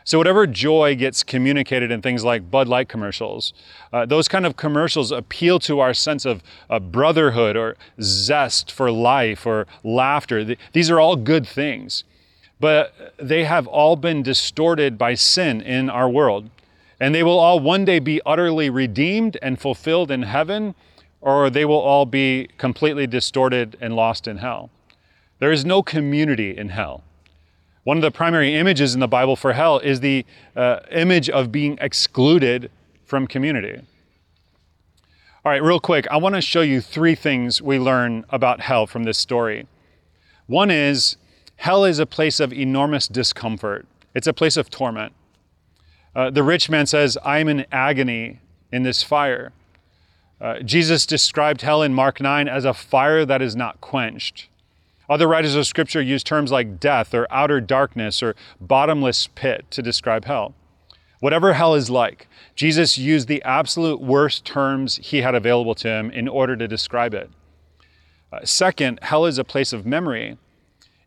So, 0.05 0.19
whatever 0.19 0.47
joy 0.47 0.97
gets 0.97 1.23
communicated 1.23 1.91
in 1.91 2.03
things 2.03 2.23
like 2.23 2.50
Bud 2.50 2.69
Light 2.69 2.91
commercials, 2.91 3.55
uh, 3.91 4.05
those 4.05 4.29
kind 4.29 4.45
of 4.45 4.55
commercials 4.55 5.11
appeal 5.11 5.59
to 5.61 5.81
our 5.81 5.95
sense 5.95 6.26
of 6.26 6.43
uh, 6.69 6.79
brotherhood 6.79 7.57
or 7.57 7.76
zest 8.03 8.71
for 8.71 8.93
life 8.93 9.47
or 9.47 9.67
laughter. 9.83 10.57
These 10.75 10.91
are 10.91 11.00
all 11.00 11.17
good 11.17 11.49
things, 11.49 12.05
but 12.59 13.15
they 13.19 13.45
have 13.45 13.67
all 13.67 13.97
been 13.97 14.23
distorted 14.23 14.97
by 14.97 15.15
sin 15.15 15.61
in 15.61 15.91
our 15.91 16.09
world. 16.09 16.51
And 16.99 17.15
they 17.15 17.23
will 17.23 17.39
all 17.39 17.61
one 17.61 17.85
day 17.85 17.99
be 17.99 18.23
utterly 18.25 18.71
redeemed 18.71 19.37
and 19.43 19.61
fulfilled 19.61 20.11
in 20.11 20.23
heaven, 20.23 20.75
or 21.21 21.51
they 21.51 21.65
will 21.65 21.81
all 21.81 22.07
be 22.07 22.49
completely 22.57 23.07
distorted 23.07 23.77
and 23.81 23.95
lost 23.95 24.27
in 24.27 24.39
hell. 24.39 24.71
There 25.39 25.53
is 25.53 25.65
no 25.65 25.83
community 25.83 26.57
in 26.57 26.71
hell. 26.71 27.05
One 27.85 27.99
of 27.99 28.03
the 28.03 28.11
primary 28.11 28.55
images 28.55 28.95
in 28.95 29.01
the 29.01 29.07
Bible 29.09 29.37
for 29.37 29.53
hell 29.53 29.79
is 29.79 30.01
the 30.01 30.25
uh, 30.57 30.81
image 30.91 31.29
of 31.29 31.53
being 31.53 31.79
excluded 31.81 32.71
from 33.05 33.27
community. 33.27 33.81
All 35.45 35.53
right, 35.53 35.63
real 35.63 35.79
quick, 35.79 36.09
I 36.11 36.17
want 36.17 36.35
to 36.35 36.41
show 36.41 36.63
you 36.63 36.81
three 36.81 37.15
things 37.15 37.63
we 37.63 37.79
learn 37.79 38.25
about 38.31 38.61
hell 38.61 38.87
from 38.87 39.05
this 39.05 39.19
story. 39.19 39.69
One 40.47 40.71
is 40.71 41.17
hell 41.57 41.85
is 41.85 41.99
a 41.99 42.07
place 42.07 42.41
of 42.41 42.53
enormous 42.53 43.09
discomfort, 43.09 43.87
it's 44.15 44.27
a 44.27 44.33
place 44.33 44.57
of 44.57 44.71
torment. 44.71 45.13
Uh, 46.15 46.31
the 46.31 46.43
rich 46.43 46.71
man 46.71 46.87
says, 46.87 47.19
I'm 47.25 47.47
in 47.49 47.67
agony 47.71 48.41
in 48.73 48.83
this 48.85 49.03
fire. 49.03 49.53
Uh, 50.41 50.61
Jesus 50.61 51.05
described 51.05 51.61
hell 51.61 51.83
in 51.83 51.93
Mark 51.93 52.21
9 52.21 52.49
as 52.49 52.65
a 52.65 52.73
fire 52.73 53.27
that 53.27 53.43
is 53.43 53.55
not 53.55 53.81
quenched. 53.81 54.49
Other 55.09 55.29
writers 55.29 55.55
of 55.55 55.67
Scripture 55.67 56.01
use 56.01 56.25
terms 56.25 56.51
like 56.51 56.81
death 56.81 57.15
or 57.15 57.27
outer 57.31 57.61
darkness 57.61 58.23
or 58.23 58.35
bottomless 58.61 59.29
pit 59.29 59.67
to 59.71 59.83
describe 59.83 60.25
hell. 60.25 60.55
Whatever 61.21 61.55
hell 61.55 61.75
is 61.75 61.89
like, 61.89 62.29
Jesus 62.55 62.99
used 62.99 63.29
the 63.29 63.43
absolute 63.43 64.01
worst 64.01 64.45
terms 64.45 64.97
he 65.03 65.23
had 65.23 65.35
available 65.35 65.75
to 65.77 65.89
him 65.89 66.11
in 66.11 66.29
order 66.29 66.57
to 66.57 66.69
describe 66.69 67.15
it. 67.15 67.31
Uh, 68.33 68.45
second, 68.45 68.99
hell 69.03 69.25
is 69.25 69.39
a 69.39 69.45
place 69.45 69.73
of 69.73 69.87
memory. 69.87 70.37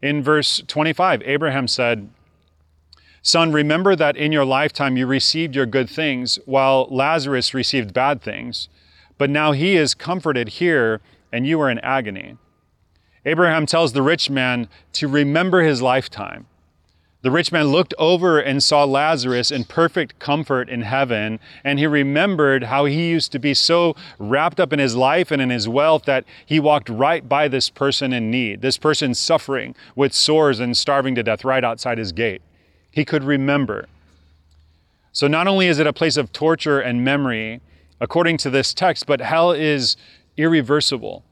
In 0.01 0.23
verse 0.23 0.61
25, 0.67 1.21
Abraham 1.25 1.67
said, 1.67 2.09
Son, 3.21 3.51
remember 3.51 3.95
that 3.95 4.15
in 4.15 4.31
your 4.31 4.45
lifetime 4.45 4.95
you 4.95 5.05
received 5.05 5.55
your 5.55 5.65
good 5.65 5.89
things, 5.89 6.39
while 6.45 6.87
Lazarus 6.89 7.53
received 7.53 7.93
bad 7.93 8.21
things. 8.21 8.69
But 9.17 9.29
now 9.29 9.51
he 9.51 9.75
is 9.75 9.93
comforted 9.93 10.49
here, 10.49 11.01
and 11.31 11.45
you 11.45 11.59
are 11.59 11.69
in 11.69 11.79
agony. 11.79 12.37
Abraham 13.25 13.65
tells 13.65 13.91
the 13.91 14.01
rich 14.01 14.29
man 14.29 14.69
to 14.93 15.09
remember 15.09 15.61
his 15.61 15.81
lifetime. 15.81 16.47
The 17.21 17.31
rich 17.31 17.51
man 17.51 17.67
looked 17.67 17.93
over 17.97 18.39
and 18.39 18.63
saw 18.63 18.85
Lazarus 18.85 19.51
in 19.51 19.65
perfect 19.65 20.19
comfort 20.19 20.69
in 20.69 20.83
heaven, 20.83 21.41
and 21.65 21.77
he 21.77 21.85
remembered 21.85 22.63
how 22.63 22.85
he 22.85 23.09
used 23.09 23.33
to 23.33 23.39
be 23.39 23.53
so 23.53 23.97
wrapped 24.17 24.57
up 24.57 24.71
in 24.71 24.79
his 24.79 24.95
life 24.95 25.29
and 25.29 25.41
in 25.41 25.49
his 25.49 25.67
wealth 25.67 26.05
that 26.05 26.23
he 26.45 26.61
walked 26.61 26.87
right 26.87 27.27
by 27.27 27.49
this 27.49 27.69
person 27.69 28.13
in 28.13 28.31
need, 28.31 28.61
this 28.61 28.77
person 28.77 29.13
suffering 29.13 29.75
with 29.97 30.13
sores 30.13 30.61
and 30.61 30.77
starving 30.77 31.13
to 31.15 31.23
death 31.23 31.43
right 31.43 31.63
outside 31.63 31.97
his 31.97 32.13
gate. 32.13 32.41
He 32.89 33.03
could 33.03 33.25
remember. 33.25 33.87
So, 35.11 35.27
not 35.27 35.47
only 35.47 35.67
is 35.67 35.77
it 35.77 35.87
a 35.87 35.93
place 35.93 36.15
of 36.15 36.31
torture 36.31 36.79
and 36.79 37.03
memory, 37.03 37.59
according 37.99 38.37
to 38.37 38.49
this 38.49 38.73
text, 38.73 39.05
but 39.05 39.19
hell 39.19 39.51
is 39.51 39.97
irreversible. 40.37 41.25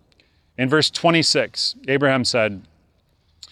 In 0.57 0.67
verse 0.67 0.89
26, 0.89 1.75
Abraham 1.87 2.25
said, 2.25 2.63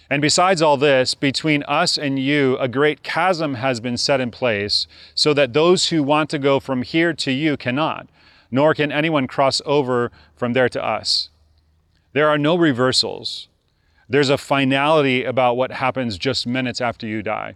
And 0.09 0.21
besides 0.21 0.61
all 0.61 0.77
this, 0.77 1.15
between 1.15 1.63
us 1.63 1.97
and 1.97 2.19
you, 2.19 2.57
a 2.57 2.67
great 2.67 3.01
chasm 3.01 3.55
has 3.55 3.79
been 3.79 3.97
set 3.97 4.21
in 4.21 4.29
place, 4.29 4.87
so 5.15 5.33
that 5.33 5.53
those 5.53 5.89
who 5.89 6.03
want 6.03 6.29
to 6.29 6.39
go 6.39 6.59
from 6.59 6.83
here 6.83 7.13
to 7.13 7.31
you 7.31 7.57
cannot, 7.57 8.07
nor 8.51 8.75
can 8.75 8.91
anyone 8.91 9.27
cross 9.27 9.61
over 9.65 10.11
from 10.35 10.53
there 10.53 10.69
to 10.69 10.83
us. 10.83 11.29
There 12.13 12.29
are 12.29 12.37
no 12.37 12.55
reversals. 12.55 13.47
There's 14.07 14.29
a 14.29 14.37
finality 14.37 15.23
about 15.23 15.57
what 15.57 15.71
happens 15.71 16.17
just 16.17 16.45
minutes 16.45 16.79
after 16.79 17.07
you 17.07 17.23
die. 17.23 17.55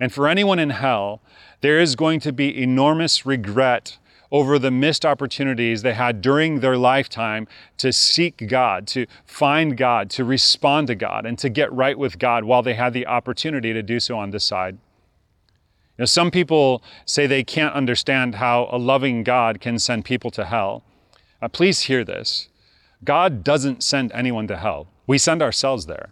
And 0.00 0.12
for 0.12 0.26
anyone 0.26 0.58
in 0.58 0.70
hell, 0.70 1.20
there 1.60 1.78
is 1.78 1.94
going 1.94 2.18
to 2.20 2.32
be 2.32 2.60
enormous 2.60 3.26
regret 3.26 3.98
over 4.32 4.58
the 4.58 4.70
missed 4.72 5.06
opportunities 5.06 5.82
they 5.82 5.94
had 5.94 6.20
during 6.20 6.58
their 6.58 6.76
lifetime 6.76 7.46
to 7.76 7.92
seek 7.92 8.48
God, 8.48 8.88
to 8.88 9.06
find 9.24 9.76
God, 9.76 10.10
to 10.10 10.24
respond 10.24 10.88
to 10.88 10.96
God, 10.96 11.24
and 11.24 11.38
to 11.38 11.48
get 11.48 11.72
right 11.72 11.96
with 11.96 12.18
God 12.18 12.42
while 12.42 12.62
they 12.62 12.74
had 12.74 12.94
the 12.94 13.06
opportunity 13.06 13.72
to 13.72 13.82
do 13.82 14.00
so 14.00 14.18
on 14.18 14.30
this 14.30 14.42
side. 14.42 14.78
Know, 16.02 16.06
some 16.06 16.32
people 16.32 16.82
say 17.04 17.28
they 17.28 17.44
can't 17.44 17.74
understand 17.74 18.34
how 18.34 18.68
a 18.72 18.76
loving 18.76 19.22
God 19.22 19.60
can 19.60 19.78
send 19.78 20.04
people 20.04 20.32
to 20.32 20.44
hell. 20.44 20.82
Uh, 21.40 21.46
please 21.46 21.82
hear 21.82 22.02
this 22.02 22.48
God 23.04 23.44
doesn't 23.44 23.84
send 23.84 24.10
anyone 24.10 24.48
to 24.48 24.56
hell, 24.56 24.88
we 25.06 25.16
send 25.16 25.42
ourselves 25.42 25.86
there. 25.86 26.10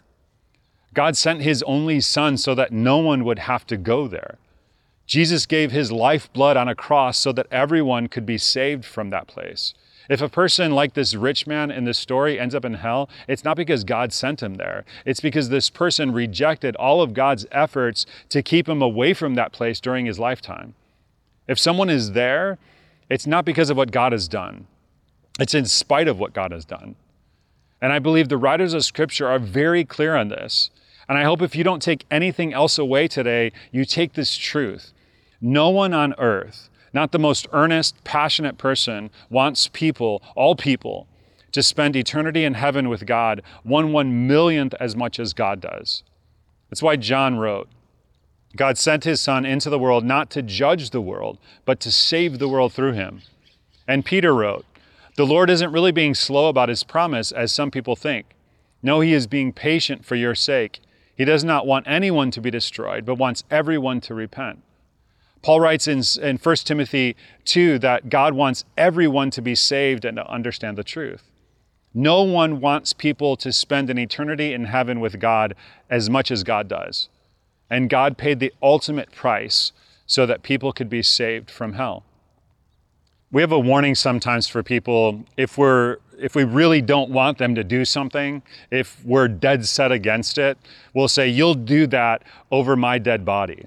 God 0.93 1.17
sent 1.17 1.41
his 1.41 1.61
only 1.63 1.99
son 1.99 2.37
so 2.37 2.55
that 2.55 2.71
no 2.71 2.99
one 2.99 3.25
would 3.25 3.39
have 3.39 3.67
to 3.67 3.75
go 3.75 4.07
there. 4.07 4.37
Jesus 5.05 5.45
gave 5.45 5.71
his 5.71 5.91
lifeblood 5.91 6.57
on 6.57 6.67
a 6.67 6.75
cross 6.75 7.17
so 7.17 7.31
that 7.33 7.47
everyone 7.51 8.07
could 8.07 8.25
be 8.25 8.37
saved 8.37 8.85
from 8.85 9.09
that 9.09 9.27
place. 9.27 9.73
If 10.09 10.21
a 10.21 10.29
person 10.29 10.71
like 10.71 10.93
this 10.93 11.15
rich 11.15 11.47
man 11.47 11.71
in 11.71 11.85
this 11.85 11.99
story 11.99 12.39
ends 12.39 12.55
up 12.55 12.65
in 12.65 12.73
hell, 12.75 13.09
it's 13.27 13.43
not 13.43 13.55
because 13.55 13.83
God 13.83 14.11
sent 14.11 14.43
him 14.43 14.55
there. 14.55 14.83
It's 15.05 15.21
because 15.21 15.49
this 15.49 15.69
person 15.69 16.11
rejected 16.11 16.75
all 16.75 17.01
of 17.01 17.13
God's 17.13 17.45
efforts 17.51 18.05
to 18.29 18.41
keep 18.41 18.67
him 18.67 18.81
away 18.81 19.13
from 19.13 19.35
that 19.35 19.53
place 19.53 19.79
during 19.79 20.05
his 20.05 20.19
lifetime. 20.19 20.73
If 21.47 21.59
someone 21.59 21.89
is 21.89 22.11
there, 22.11 22.57
it's 23.09 23.27
not 23.27 23.45
because 23.45 23.69
of 23.69 23.77
what 23.77 23.91
God 23.91 24.11
has 24.11 24.27
done, 24.27 24.67
it's 25.39 25.53
in 25.53 25.65
spite 25.65 26.07
of 26.07 26.19
what 26.19 26.33
God 26.33 26.51
has 26.51 26.65
done. 26.65 26.95
And 27.81 27.91
I 27.91 27.99
believe 27.99 28.29
the 28.29 28.37
writers 28.37 28.73
of 28.73 28.85
Scripture 28.85 29.27
are 29.27 29.39
very 29.39 29.83
clear 29.83 30.15
on 30.15 30.27
this. 30.27 30.69
And 31.11 31.17
I 31.17 31.25
hope 31.25 31.41
if 31.41 31.57
you 31.57 31.65
don't 31.65 31.81
take 31.81 32.05
anything 32.09 32.53
else 32.53 32.77
away 32.77 33.09
today, 33.09 33.51
you 33.69 33.83
take 33.83 34.13
this 34.13 34.37
truth 34.37 34.93
no 35.41 35.69
one 35.69 35.93
on 35.93 36.15
earth, 36.17 36.69
not 36.93 37.11
the 37.11 37.19
most 37.19 37.49
earnest, 37.51 38.01
passionate 38.05 38.57
person, 38.57 39.09
wants 39.29 39.67
people, 39.67 40.23
all 40.37 40.55
people, 40.55 41.09
to 41.51 41.61
spend 41.61 41.97
eternity 41.97 42.45
in 42.45 42.53
heaven 42.53 42.87
with 42.87 43.05
God 43.05 43.41
one 43.63 43.91
one 43.91 44.25
millionth 44.25 44.73
as 44.79 44.95
much 44.95 45.19
as 45.19 45.33
God 45.33 45.59
does. 45.59 46.03
That's 46.69 46.81
why 46.81 46.95
John 46.95 47.37
wrote, 47.37 47.67
God 48.55 48.77
sent 48.77 49.03
his 49.03 49.19
Son 49.19 49.45
into 49.45 49.69
the 49.69 49.79
world 49.79 50.05
not 50.05 50.29
to 50.29 50.41
judge 50.41 50.91
the 50.91 51.01
world, 51.01 51.39
but 51.65 51.81
to 51.81 51.91
save 51.91 52.39
the 52.39 52.47
world 52.47 52.71
through 52.71 52.93
him. 52.93 53.21
And 53.85 54.05
Peter 54.05 54.33
wrote, 54.33 54.63
The 55.17 55.25
Lord 55.25 55.49
isn't 55.49 55.73
really 55.73 55.91
being 55.91 56.15
slow 56.15 56.47
about 56.47 56.69
his 56.69 56.85
promise, 56.85 57.33
as 57.33 57.51
some 57.51 57.69
people 57.69 57.97
think. 57.97 58.27
No, 58.81 59.01
he 59.01 59.11
is 59.11 59.27
being 59.27 59.51
patient 59.51 60.05
for 60.05 60.15
your 60.15 60.35
sake. 60.35 60.79
He 61.15 61.25
does 61.25 61.43
not 61.43 61.67
want 61.67 61.87
anyone 61.87 62.31
to 62.31 62.41
be 62.41 62.51
destroyed, 62.51 63.05
but 63.05 63.15
wants 63.15 63.43
everyone 63.51 64.01
to 64.01 64.13
repent. 64.13 64.63
Paul 65.41 65.59
writes 65.59 65.87
in, 65.87 66.03
in 66.21 66.37
1 66.37 66.55
Timothy 66.57 67.15
2 67.45 67.79
that 67.79 68.09
God 68.09 68.33
wants 68.33 68.63
everyone 68.77 69.31
to 69.31 69.41
be 69.41 69.55
saved 69.55 70.05
and 70.05 70.17
to 70.17 70.29
understand 70.29 70.77
the 70.77 70.83
truth. 70.83 71.31
No 71.93 72.23
one 72.23 72.61
wants 72.61 72.93
people 72.93 73.35
to 73.37 73.51
spend 73.51 73.89
an 73.89 73.97
eternity 73.97 74.53
in 74.53 74.65
heaven 74.65 74.99
with 74.99 75.19
God 75.19 75.55
as 75.89 76.09
much 76.09 76.31
as 76.31 76.43
God 76.43 76.67
does. 76.67 77.09
And 77.69 77.89
God 77.89 78.17
paid 78.17 78.39
the 78.39 78.53
ultimate 78.61 79.11
price 79.11 79.71
so 80.05 80.25
that 80.25 80.43
people 80.43 80.71
could 80.71 80.89
be 80.89 81.01
saved 81.01 81.49
from 81.49 81.73
hell. 81.73 82.03
We 83.31 83.41
have 83.41 83.51
a 83.51 83.59
warning 83.59 83.95
sometimes 83.95 84.47
for 84.47 84.61
people 84.61 85.23
if 85.37 85.57
we're 85.57 85.97
if 86.21 86.35
we 86.35 86.43
really 86.43 86.81
don't 86.81 87.09
want 87.09 87.37
them 87.37 87.55
to 87.55 87.63
do 87.63 87.83
something, 87.85 88.41
if 88.69 89.03
we're 89.03 89.27
dead 89.27 89.65
set 89.65 89.91
against 89.91 90.37
it, 90.37 90.57
we'll 90.93 91.07
say, 91.07 91.27
You'll 91.27 91.55
do 91.55 91.87
that 91.87 92.23
over 92.51 92.75
my 92.75 92.97
dead 92.97 93.25
body. 93.25 93.65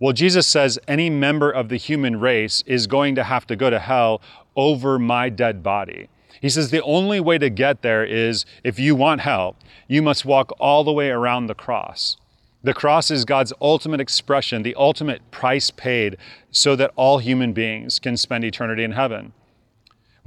Well, 0.00 0.12
Jesus 0.12 0.46
says 0.46 0.78
any 0.86 1.10
member 1.10 1.50
of 1.50 1.68
the 1.68 1.76
human 1.76 2.20
race 2.20 2.62
is 2.66 2.86
going 2.86 3.14
to 3.16 3.24
have 3.24 3.46
to 3.48 3.56
go 3.56 3.68
to 3.68 3.80
hell 3.80 4.20
over 4.54 4.98
my 4.98 5.28
dead 5.28 5.62
body. 5.62 6.08
He 6.40 6.48
says 6.48 6.70
the 6.70 6.82
only 6.82 7.18
way 7.18 7.38
to 7.38 7.50
get 7.50 7.82
there 7.82 8.04
is 8.04 8.46
if 8.62 8.78
you 8.78 8.94
want 8.94 9.22
hell, 9.22 9.56
you 9.88 10.02
must 10.02 10.24
walk 10.24 10.52
all 10.60 10.84
the 10.84 10.92
way 10.92 11.10
around 11.10 11.46
the 11.46 11.54
cross. 11.54 12.16
The 12.62 12.74
cross 12.74 13.10
is 13.10 13.24
God's 13.24 13.52
ultimate 13.60 14.00
expression, 14.00 14.62
the 14.62 14.74
ultimate 14.74 15.30
price 15.30 15.70
paid 15.70 16.16
so 16.50 16.76
that 16.76 16.92
all 16.96 17.18
human 17.18 17.52
beings 17.52 17.98
can 17.98 18.16
spend 18.16 18.44
eternity 18.44 18.84
in 18.84 18.92
heaven. 18.92 19.32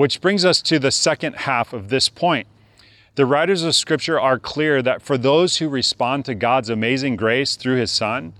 Which 0.01 0.19
brings 0.19 0.45
us 0.45 0.63
to 0.63 0.79
the 0.79 0.89
second 0.89 1.35
half 1.35 1.73
of 1.73 1.89
this 1.89 2.09
point. 2.09 2.47
The 3.13 3.27
writers 3.27 3.61
of 3.61 3.75
Scripture 3.75 4.19
are 4.19 4.39
clear 4.39 4.81
that 4.81 5.03
for 5.03 5.15
those 5.15 5.57
who 5.57 5.69
respond 5.69 6.25
to 6.25 6.33
God's 6.33 6.71
amazing 6.71 7.17
grace 7.17 7.55
through 7.55 7.75
His 7.75 7.91
Son, 7.91 8.33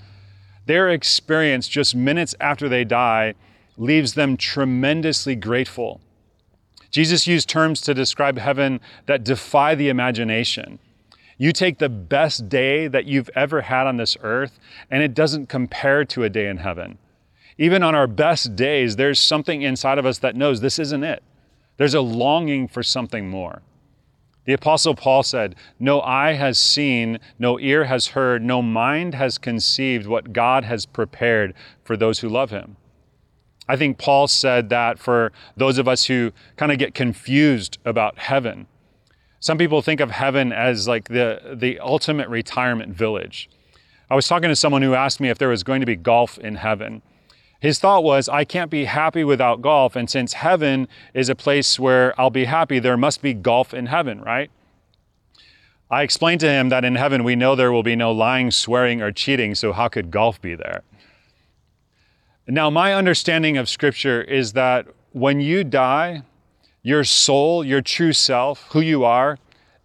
their 0.65 0.89
experience 0.89 1.67
just 1.67 1.93
minutes 1.93 2.33
after 2.41 2.67
they 2.67 2.83
die 2.83 3.35
leaves 3.77 4.15
them 4.15 4.37
tremendously 4.37 5.35
grateful. 5.35 6.01
Jesus 6.89 7.27
used 7.27 7.47
terms 7.47 7.79
to 7.81 7.93
describe 7.93 8.39
heaven 8.39 8.79
that 9.05 9.23
defy 9.23 9.75
the 9.75 9.89
imagination. 9.89 10.79
You 11.37 11.53
take 11.53 11.77
the 11.77 11.89
best 11.89 12.49
day 12.49 12.87
that 12.87 13.05
you've 13.05 13.29
ever 13.35 13.61
had 13.61 13.85
on 13.85 13.97
this 13.97 14.17
earth, 14.23 14.57
and 14.89 15.03
it 15.03 15.13
doesn't 15.13 15.47
compare 15.47 16.05
to 16.05 16.23
a 16.23 16.29
day 16.29 16.47
in 16.47 16.57
heaven. 16.57 16.97
Even 17.59 17.83
on 17.83 17.93
our 17.93 18.07
best 18.07 18.55
days, 18.55 18.95
there's 18.95 19.19
something 19.19 19.61
inside 19.61 19.99
of 19.99 20.07
us 20.07 20.17
that 20.17 20.35
knows 20.35 20.61
this 20.61 20.79
isn't 20.79 21.03
it. 21.03 21.21
There's 21.81 21.95
a 21.95 22.01
longing 22.01 22.67
for 22.67 22.83
something 22.83 23.27
more. 23.27 23.63
The 24.45 24.53
Apostle 24.53 24.93
Paul 24.93 25.23
said, 25.23 25.55
No 25.79 25.99
eye 26.01 26.33
has 26.33 26.59
seen, 26.59 27.17
no 27.39 27.59
ear 27.59 27.85
has 27.85 28.09
heard, 28.09 28.43
no 28.43 28.61
mind 28.61 29.15
has 29.15 29.39
conceived 29.39 30.05
what 30.05 30.31
God 30.31 30.63
has 30.63 30.85
prepared 30.85 31.55
for 31.83 31.97
those 31.97 32.19
who 32.19 32.29
love 32.29 32.51
him. 32.51 32.75
I 33.67 33.77
think 33.77 33.97
Paul 33.97 34.27
said 34.27 34.69
that 34.69 34.99
for 34.99 35.31
those 35.57 35.79
of 35.79 35.87
us 35.87 36.05
who 36.05 36.33
kind 36.55 36.71
of 36.71 36.77
get 36.77 36.93
confused 36.93 37.79
about 37.83 38.19
heaven. 38.19 38.67
Some 39.39 39.57
people 39.57 39.81
think 39.81 40.01
of 40.01 40.11
heaven 40.11 40.53
as 40.53 40.87
like 40.87 41.07
the, 41.07 41.55
the 41.55 41.79
ultimate 41.79 42.29
retirement 42.29 42.93
village. 42.93 43.49
I 44.07 44.13
was 44.13 44.27
talking 44.27 44.49
to 44.49 44.55
someone 44.55 44.83
who 44.83 44.93
asked 44.93 45.19
me 45.19 45.31
if 45.31 45.39
there 45.39 45.49
was 45.49 45.63
going 45.63 45.79
to 45.79 45.87
be 45.87 45.95
golf 45.95 46.37
in 46.37 46.57
heaven. 46.57 47.01
His 47.61 47.77
thought 47.77 48.03
was, 48.03 48.27
I 48.27 48.43
can't 48.43 48.71
be 48.71 48.85
happy 48.85 49.23
without 49.23 49.61
golf. 49.61 49.95
And 49.95 50.09
since 50.09 50.33
heaven 50.33 50.87
is 51.13 51.29
a 51.29 51.35
place 51.35 51.79
where 51.79 52.19
I'll 52.19 52.31
be 52.31 52.45
happy, 52.45 52.79
there 52.79 52.97
must 52.97 53.21
be 53.21 53.35
golf 53.35 53.71
in 53.71 53.85
heaven, 53.85 54.19
right? 54.19 54.49
I 55.91 56.01
explained 56.01 56.39
to 56.41 56.49
him 56.49 56.69
that 56.69 56.83
in 56.83 56.95
heaven 56.95 57.23
we 57.23 57.35
know 57.35 57.55
there 57.55 57.71
will 57.71 57.83
be 57.83 57.95
no 57.95 58.11
lying, 58.11 58.49
swearing, 58.49 58.99
or 58.99 59.11
cheating, 59.11 59.53
so 59.53 59.73
how 59.73 59.89
could 59.89 60.09
golf 60.09 60.41
be 60.41 60.55
there? 60.55 60.81
Now, 62.47 62.71
my 62.71 62.95
understanding 62.95 63.57
of 63.57 63.69
Scripture 63.69 64.23
is 64.23 64.53
that 64.53 64.87
when 65.11 65.39
you 65.39 65.63
die, 65.63 66.23
your 66.81 67.03
soul, 67.03 67.63
your 67.63 67.81
true 67.81 68.13
self, 68.13 68.65
who 68.71 68.81
you 68.81 69.03
are, 69.03 69.37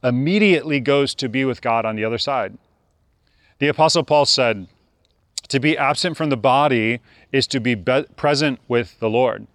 immediately 0.02 0.80
goes 0.80 1.14
to 1.16 1.28
be 1.28 1.45
with 1.45 1.61
God 1.61 1.85
on 1.85 1.97
the 1.97 2.04
other 2.04 2.16
side. 2.16 2.56
The 3.59 3.68
Apostle 3.68 4.02
Paul 4.02 4.25
said, 4.25 4.66
To 5.49 5.61
be 5.61 5.76
absent 5.76 6.16
from 6.16 6.30
the 6.30 6.37
body 6.38 7.00
is 7.37 7.47
to 7.49 7.61
be, 7.61 7.75
be 7.75 8.02
present 8.16 8.61
with 8.69 8.99
the 9.00 9.11
Lord. 9.11 9.47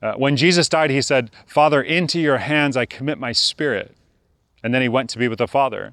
Uh, 0.00 0.14
when 0.14 0.36
Jesus 0.36 0.68
died, 0.68 0.90
he 0.90 1.00
said, 1.00 1.30
Father, 1.46 1.80
into 1.80 2.20
your 2.20 2.38
hands 2.38 2.76
I 2.76 2.86
commit 2.86 3.18
my 3.18 3.32
spirit. 3.32 3.94
And 4.64 4.74
then 4.74 4.82
he 4.82 4.88
went 4.88 5.10
to 5.10 5.18
be 5.18 5.28
with 5.28 5.38
the 5.38 5.46
Father. 5.46 5.92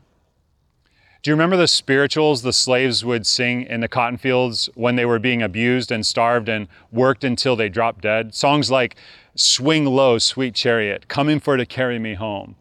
Do 1.21 1.29
you 1.29 1.35
remember 1.35 1.57
the 1.57 1.67
spirituals 1.67 2.43
the 2.43 2.53
slaves 2.53 3.03
would 3.03 3.27
sing 3.27 3.63
in 3.63 3.81
the 3.81 3.89
cotton 3.89 4.17
fields 4.17 4.69
when 4.75 4.95
they 4.95 5.05
were 5.05 5.19
being 5.19 5.41
abused 5.41 5.91
and 5.91 6.05
starved 6.05 6.47
and 6.47 6.67
worked 6.91 7.25
until 7.25 7.57
they 7.57 7.67
dropped 7.67 8.01
dead? 8.01 8.33
Songs 8.33 8.71
like 8.71 8.95
Swing 9.35 9.85
Low, 9.85 10.17
Sweet 10.17 10.55
Chariot, 10.55 11.09
Coming 11.09 11.41
for 11.41 11.57
to 11.57 11.65
Carry 11.65 11.99
Me 11.99 12.13
Home. 12.13 12.55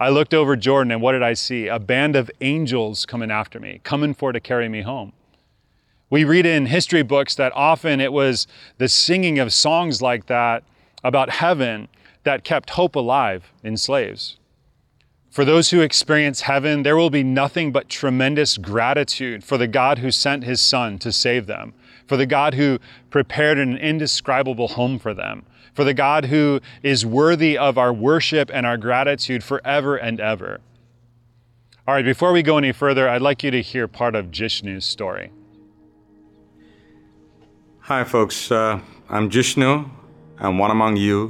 I 0.00 0.08
looked 0.08 0.34
over 0.34 0.56
Jordan 0.56 0.90
and 0.90 1.00
what 1.00 1.12
did 1.12 1.22
I 1.22 1.34
see? 1.34 1.68
A 1.68 1.78
band 1.78 2.16
of 2.16 2.28
angels 2.40 3.06
coming 3.06 3.30
after 3.30 3.60
me, 3.60 3.80
coming 3.84 4.14
for 4.14 4.32
to 4.32 4.40
carry 4.40 4.68
me 4.68 4.82
home. 4.82 5.12
We 6.12 6.24
read 6.24 6.44
in 6.44 6.66
history 6.66 7.02
books 7.02 7.36
that 7.36 7.52
often 7.54 7.98
it 7.98 8.12
was 8.12 8.46
the 8.76 8.90
singing 8.90 9.38
of 9.38 9.50
songs 9.50 10.02
like 10.02 10.26
that 10.26 10.62
about 11.02 11.30
heaven 11.30 11.88
that 12.24 12.44
kept 12.44 12.68
hope 12.68 12.96
alive 12.96 13.50
in 13.64 13.78
slaves. 13.78 14.36
For 15.30 15.46
those 15.46 15.70
who 15.70 15.80
experience 15.80 16.42
heaven, 16.42 16.82
there 16.82 16.98
will 16.98 17.08
be 17.08 17.22
nothing 17.22 17.72
but 17.72 17.88
tremendous 17.88 18.58
gratitude 18.58 19.42
for 19.42 19.56
the 19.56 19.66
God 19.66 20.00
who 20.00 20.10
sent 20.10 20.44
his 20.44 20.60
Son 20.60 20.98
to 20.98 21.12
save 21.12 21.46
them, 21.46 21.72
for 22.06 22.18
the 22.18 22.26
God 22.26 22.52
who 22.52 22.78
prepared 23.08 23.56
an 23.56 23.78
indescribable 23.78 24.68
home 24.68 24.98
for 24.98 25.14
them, 25.14 25.46
for 25.72 25.82
the 25.82 25.94
God 25.94 26.26
who 26.26 26.60
is 26.82 27.06
worthy 27.06 27.56
of 27.56 27.78
our 27.78 27.90
worship 27.90 28.50
and 28.52 28.66
our 28.66 28.76
gratitude 28.76 29.42
forever 29.42 29.96
and 29.96 30.20
ever. 30.20 30.60
All 31.88 31.94
right, 31.94 32.04
before 32.04 32.34
we 32.34 32.42
go 32.42 32.58
any 32.58 32.72
further, 32.72 33.08
I'd 33.08 33.22
like 33.22 33.42
you 33.42 33.50
to 33.50 33.62
hear 33.62 33.88
part 33.88 34.14
of 34.14 34.26
Jishnu's 34.26 34.84
story. 34.84 35.30
Hi, 37.92 38.04
folks. 38.04 38.50
Uh, 38.50 38.80
I'm 39.10 39.28
Jishnu. 39.28 39.84
I'm 40.38 40.56
one 40.56 40.70
among 40.70 40.96
you, 40.96 41.26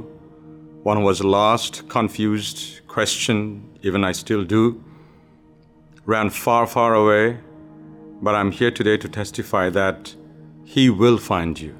one 0.83 0.95
who 0.95 1.03
was 1.03 1.21
lost, 1.21 1.89
confused, 1.89 2.87
questioned, 2.87 3.79
even 3.81 4.05
I 4.05 4.13
still 4.13 4.45
do, 4.45 4.81
ran 6.05 6.29
far, 6.29 6.65
far 6.65 6.95
away, 6.95 7.37
but 8.21 8.33
I'm 8.33 8.49
here 8.49 8.71
today 8.71 8.95
to 8.95 9.09
testify 9.09 9.71
that 9.71 10.15
He 10.63 10.89
will 10.89 11.17
find 11.17 11.59
you, 11.59 11.75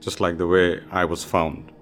just 0.00 0.20
like 0.20 0.36
the 0.36 0.46
way 0.46 0.82
I 0.90 1.06
was 1.06 1.24
found. 1.24 1.72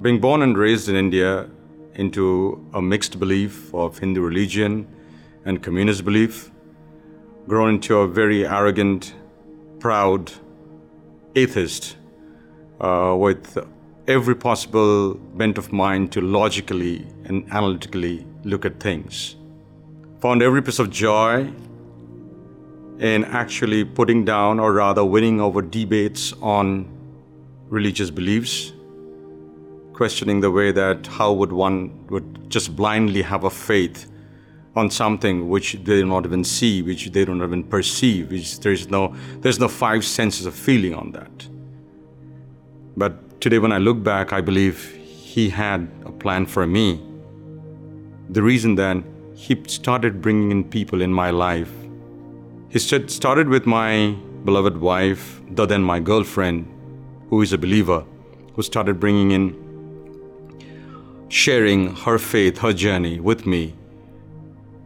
Being 0.00 0.20
born 0.20 0.42
and 0.42 0.56
raised 0.56 0.88
in 0.88 0.94
India 0.94 1.50
into 1.94 2.64
a 2.72 2.80
mixed 2.80 3.18
belief 3.18 3.74
of 3.74 3.98
Hindu 3.98 4.20
religion 4.20 4.86
and 5.44 5.60
communist 5.60 6.04
belief, 6.04 6.52
grown 7.48 7.70
into 7.70 7.98
a 7.98 8.06
very 8.06 8.46
arrogant, 8.46 9.12
proud, 9.80 10.30
atheist 11.34 11.96
uh, 12.80 13.14
with 13.18 13.58
every 14.06 14.34
possible 14.34 15.14
bent 15.14 15.58
of 15.58 15.72
mind 15.72 16.12
to 16.12 16.20
logically 16.20 17.06
and 17.24 17.50
analytically 17.50 18.26
look 18.44 18.64
at 18.64 18.78
things. 18.80 19.36
Found 20.20 20.42
every 20.42 20.62
piece 20.62 20.78
of 20.78 20.90
joy 20.90 21.50
in 22.98 23.24
actually 23.24 23.84
putting 23.84 24.24
down 24.24 24.60
or 24.60 24.72
rather 24.72 25.04
winning 25.04 25.40
over 25.40 25.62
debates 25.62 26.32
on 26.40 26.88
religious 27.68 28.10
beliefs, 28.10 28.72
questioning 29.92 30.40
the 30.40 30.50
way 30.50 30.70
that 30.70 31.06
how 31.06 31.32
would 31.32 31.52
one 31.52 32.06
would 32.08 32.48
just 32.50 32.76
blindly 32.76 33.22
have 33.22 33.44
a 33.44 33.50
faith 33.50 34.10
on 34.76 34.90
something 34.90 35.48
which 35.48 35.72
they 35.72 36.00
do 36.00 36.06
not 36.06 36.26
even 36.26 36.42
see, 36.42 36.82
which 36.82 37.10
they 37.10 37.24
don't 37.24 37.42
even 37.42 37.62
perceive, 37.62 38.30
which 38.30 38.60
there's 38.60 38.88
no 38.88 39.14
there's 39.40 39.60
no 39.60 39.68
five 39.68 40.04
senses 40.04 40.46
of 40.46 40.54
feeling 40.54 40.94
on 40.94 41.12
that. 41.12 41.48
But 42.96 43.40
today 43.40 43.58
when 43.58 43.72
I 43.72 43.78
look 43.78 44.02
back, 44.02 44.32
I 44.32 44.40
believe 44.40 44.92
he 45.04 45.48
had 45.48 45.88
a 46.04 46.10
plan 46.10 46.46
for 46.46 46.66
me. 46.66 47.00
The 48.30 48.42
reason 48.42 48.74
then 48.74 49.04
he 49.34 49.62
started 49.66 50.20
bringing 50.20 50.50
in 50.50 50.64
people 50.64 51.02
in 51.02 51.12
my 51.12 51.30
life. 51.30 51.72
He 52.68 52.78
started 52.78 53.48
with 53.48 53.66
my 53.66 54.16
beloved 54.44 54.76
wife, 54.78 55.40
then 55.50 55.82
my 55.82 56.00
girlfriend, 56.00 56.66
who 57.30 57.42
is 57.42 57.52
a 57.52 57.58
believer, 57.58 58.04
who 58.54 58.62
started 58.62 58.98
bringing 58.98 59.30
in, 59.30 59.44
sharing 61.28 61.94
her 61.96 62.18
faith, 62.18 62.58
her 62.58 62.72
journey 62.72 63.20
with 63.20 63.46
me 63.46 63.74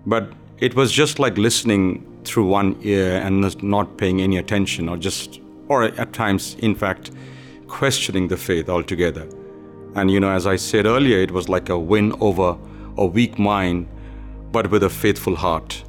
but 0.09 0.33
it 0.59 0.75
was 0.75 0.91
just 0.91 1.19
like 1.19 1.37
listening 1.39 2.05
through 2.25 2.47
one 2.47 2.77
ear 2.83 3.21
and 3.21 3.63
not 3.63 3.97
paying 3.99 4.21
any 4.21 4.39
attention, 4.39 4.89
or 4.89 4.97
just, 4.97 5.41
or 5.69 5.85
at 5.85 6.13
times, 6.13 6.57
in 6.61 6.75
fact, 6.75 7.11
questioning 7.69 8.29
the 8.29 8.37
faith 8.37 8.69
altogether. 8.69 9.29
And 9.95 10.11
you 10.11 10.21
know, 10.21 10.31
as 10.31 10.47
I 10.47 10.57
said 10.57 10.87
earlier, 10.87 11.19
it 11.19 11.31
was 11.31 11.49
like 11.49 11.69
a 11.69 11.79
win 11.79 12.13
over 12.21 12.57
a 12.97 13.07
weak 13.07 13.39
mind, 13.39 13.87
but 14.51 14.71
with 14.71 14.83
a 14.83 14.91
faithful 14.91 15.37
heart. 15.37 15.85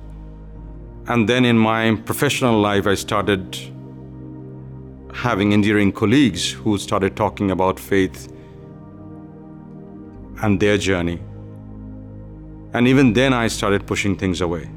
And 1.07 1.27
then 1.27 1.45
in 1.45 1.57
my 1.57 1.95
professional 2.05 2.59
life, 2.59 2.85
I 2.85 2.95
started 2.95 3.57
having 5.13 5.53
endearing 5.53 5.91
colleagues 5.91 6.51
who 6.51 6.77
started 6.77 7.15
talking 7.15 7.51
about 7.51 7.79
faith 7.79 8.31
and 10.43 10.59
their 10.59 10.77
journey. 10.77 11.19
And 12.73 12.87
even 12.87 13.13
then, 13.13 13.33
I 13.33 13.47
started 13.47 13.87
pushing 13.87 14.15
things 14.15 14.41
away. 14.41 14.69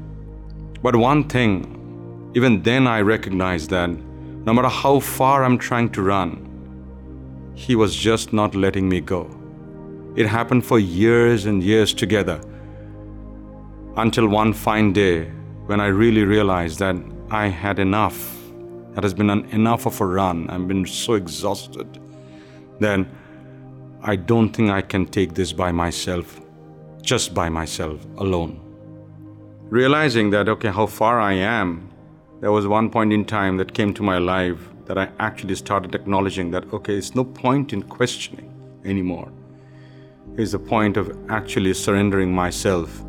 But 0.81 0.95
one 0.95 1.29
thing, 1.29 2.31
even 2.33 2.63
then, 2.63 2.87
I 2.87 3.01
recognized 3.01 3.69
that 3.69 3.89
no 3.89 4.53
matter 4.53 4.67
how 4.67 4.99
far 4.99 5.43
I'm 5.43 5.57
trying 5.57 5.89
to 5.91 6.01
run, 6.01 6.49
He 7.55 7.75
was 7.75 7.95
just 7.95 8.33
not 8.33 8.55
letting 8.55 8.89
me 8.89 8.99
go. 8.99 9.29
It 10.15 10.25
happened 10.25 10.65
for 10.65 10.79
years 10.79 11.45
and 11.45 11.63
years 11.63 11.93
together 11.93 12.41
until 13.95 14.27
one 14.27 14.53
fine 14.53 14.91
day 14.91 15.25
when 15.67 15.79
I 15.79 15.87
really 15.87 16.23
realized 16.23 16.79
that 16.79 16.95
I 17.29 17.47
had 17.47 17.79
enough. 17.79 18.35
That 18.93 19.03
has 19.03 19.13
been 19.13 19.29
an, 19.29 19.45
enough 19.51 19.85
of 19.85 20.01
a 20.01 20.05
run. 20.05 20.49
I've 20.49 20.67
been 20.67 20.85
so 20.85 21.13
exhausted. 21.13 21.99
Then 22.79 23.09
I 24.01 24.15
don't 24.15 24.49
think 24.49 24.71
I 24.71 24.81
can 24.81 25.05
take 25.05 25.35
this 25.35 25.53
by 25.53 25.71
myself 25.71 26.42
just 27.03 27.33
by 27.33 27.49
myself 27.49 28.03
alone. 28.17 28.59
Realizing 29.69 30.29
that, 30.31 30.47
okay, 30.47 30.69
how 30.69 30.85
far 30.85 31.19
I 31.19 31.33
am, 31.33 31.89
there 32.39 32.51
was 32.51 32.65
one 32.65 32.89
point 32.89 33.13
in 33.13 33.25
time 33.25 33.57
that 33.57 33.73
came 33.73 33.93
to 33.93 34.03
my 34.03 34.17
life 34.17 34.69
that 34.85 34.97
I 34.97 35.09
actually 35.19 35.55
started 35.55 35.95
acknowledging 35.95 36.51
that, 36.51 36.71
okay, 36.73 36.95
it's 36.95 37.13
no 37.13 37.23
point 37.23 37.73
in 37.73 37.83
questioning 37.83 38.49
anymore. 38.85 39.31
It's 40.37 40.53
the 40.53 40.59
point 40.59 40.97
of 40.97 41.15
actually 41.29 41.73
surrendering 41.73 42.33
myself 42.33 43.03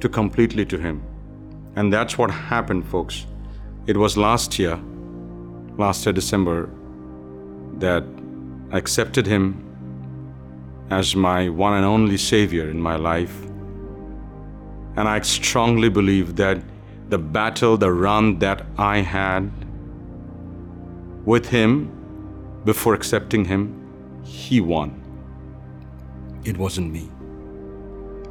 to 0.00 0.08
completely 0.08 0.66
to 0.66 0.78
Him. 0.78 1.02
And 1.76 1.92
that's 1.92 2.18
what 2.18 2.30
happened, 2.30 2.86
folks. 2.86 3.26
It 3.86 3.96
was 3.96 4.16
last 4.16 4.58
year, 4.58 4.78
last 5.78 6.04
year, 6.04 6.12
December, 6.12 6.68
that 7.78 8.04
I 8.70 8.78
accepted 8.78 9.26
Him 9.26 9.71
as 10.90 11.16
my 11.16 11.48
one 11.48 11.74
and 11.74 11.84
only 11.84 12.16
Savior 12.16 12.68
in 12.68 12.80
my 12.80 12.96
life. 12.96 13.42
And 14.96 15.08
I 15.08 15.20
strongly 15.20 15.88
believe 15.88 16.36
that 16.36 16.62
the 17.08 17.18
battle, 17.18 17.76
the 17.76 17.92
run 17.92 18.38
that 18.40 18.66
I 18.78 18.98
had 18.98 19.50
with 21.24 21.46
him 21.46 21.90
before 22.64 22.94
accepting 22.94 23.44
him, 23.44 24.22
he 24.24 24.60
won. 24.60 25.00
It 26.44 26.56
wasn't 26.56 26.92
me. 26.92 27.08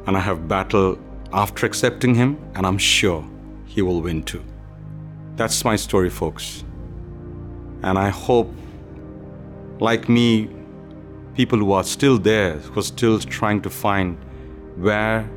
And 0.06 0.16
I 0.16 0.20
have 0.20 0.48
battle 0.48 0.98
after 1.32 1.66
accepting 1.66 2.14
him, 2.14 2.38
and 2.54 2.66
I'm 2.66 2.78
sure 2.78 3.24
he 3.64 3.82
will 3.82 4.02
win 4.02 4.22
too. 4.22 4.44
That's 5.36 5.64
my 5.64 5.76
story, 5.76 6.10
folks. 6.10 6.64
And 7.82 7.98
I 7.98 8.10
hope, 8.10 8.52
like 9.80 10.08
me, 10.08 10.48
people 11.34 11.58
who 11.58 11.72
are 11.72 11.84
still 11.84 12.18
there, 12.18 12.58
who 12.58 12.80
are 12.80 12.84
still 12.84 13.18
trying 13.18 13.62
to 13.62 13.70
find 13.70 14.16
where 14.76 15.28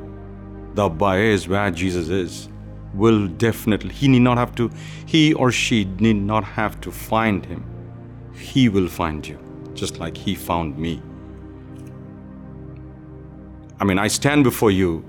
the 0.73 0.85
Abba 0.85 1.15
is, 1.15 1.47
where 1.47 1.71
Jesus 1.71 2.09
is, 2.09 2.49
will 2.93 3.27
definitely, 3.27 3.93
he 3.93 4.07
need 4.07 4.19
not 4.19 4.37
have 4.37 4.55
to, 4.55 4.69
he 5.05 5.33
or 5.33 5.51
she 5.51 5.85
need 5.99 6.15
not 6.15 6.43
have 6.43 6.79
to 6.81 6.91
find 6.91 7.45
him. 7.45 7.63
He 8.33 8.69
will 8.69 8.87
find 8.87 9.25
you, 9.25 9.39
just 9.73 9.99
like 9.99 10.17
he 10.17 10.35
found 10.35 10.77
me. 10.77 11.01
I 13.79 13.83
mean, 13.83 13.99
I 13.99 14.07
stand 14.07 14.43
before 14.43 14.71
you 14.71 15.03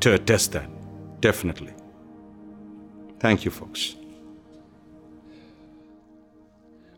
to 0.00 0.14
attest 0.14 0.52
that, 0.52 0.68
definitely. 1.20 1.72
Thank 3.20 3.44
you, 3.44 3.50
folks. 3.50 3.96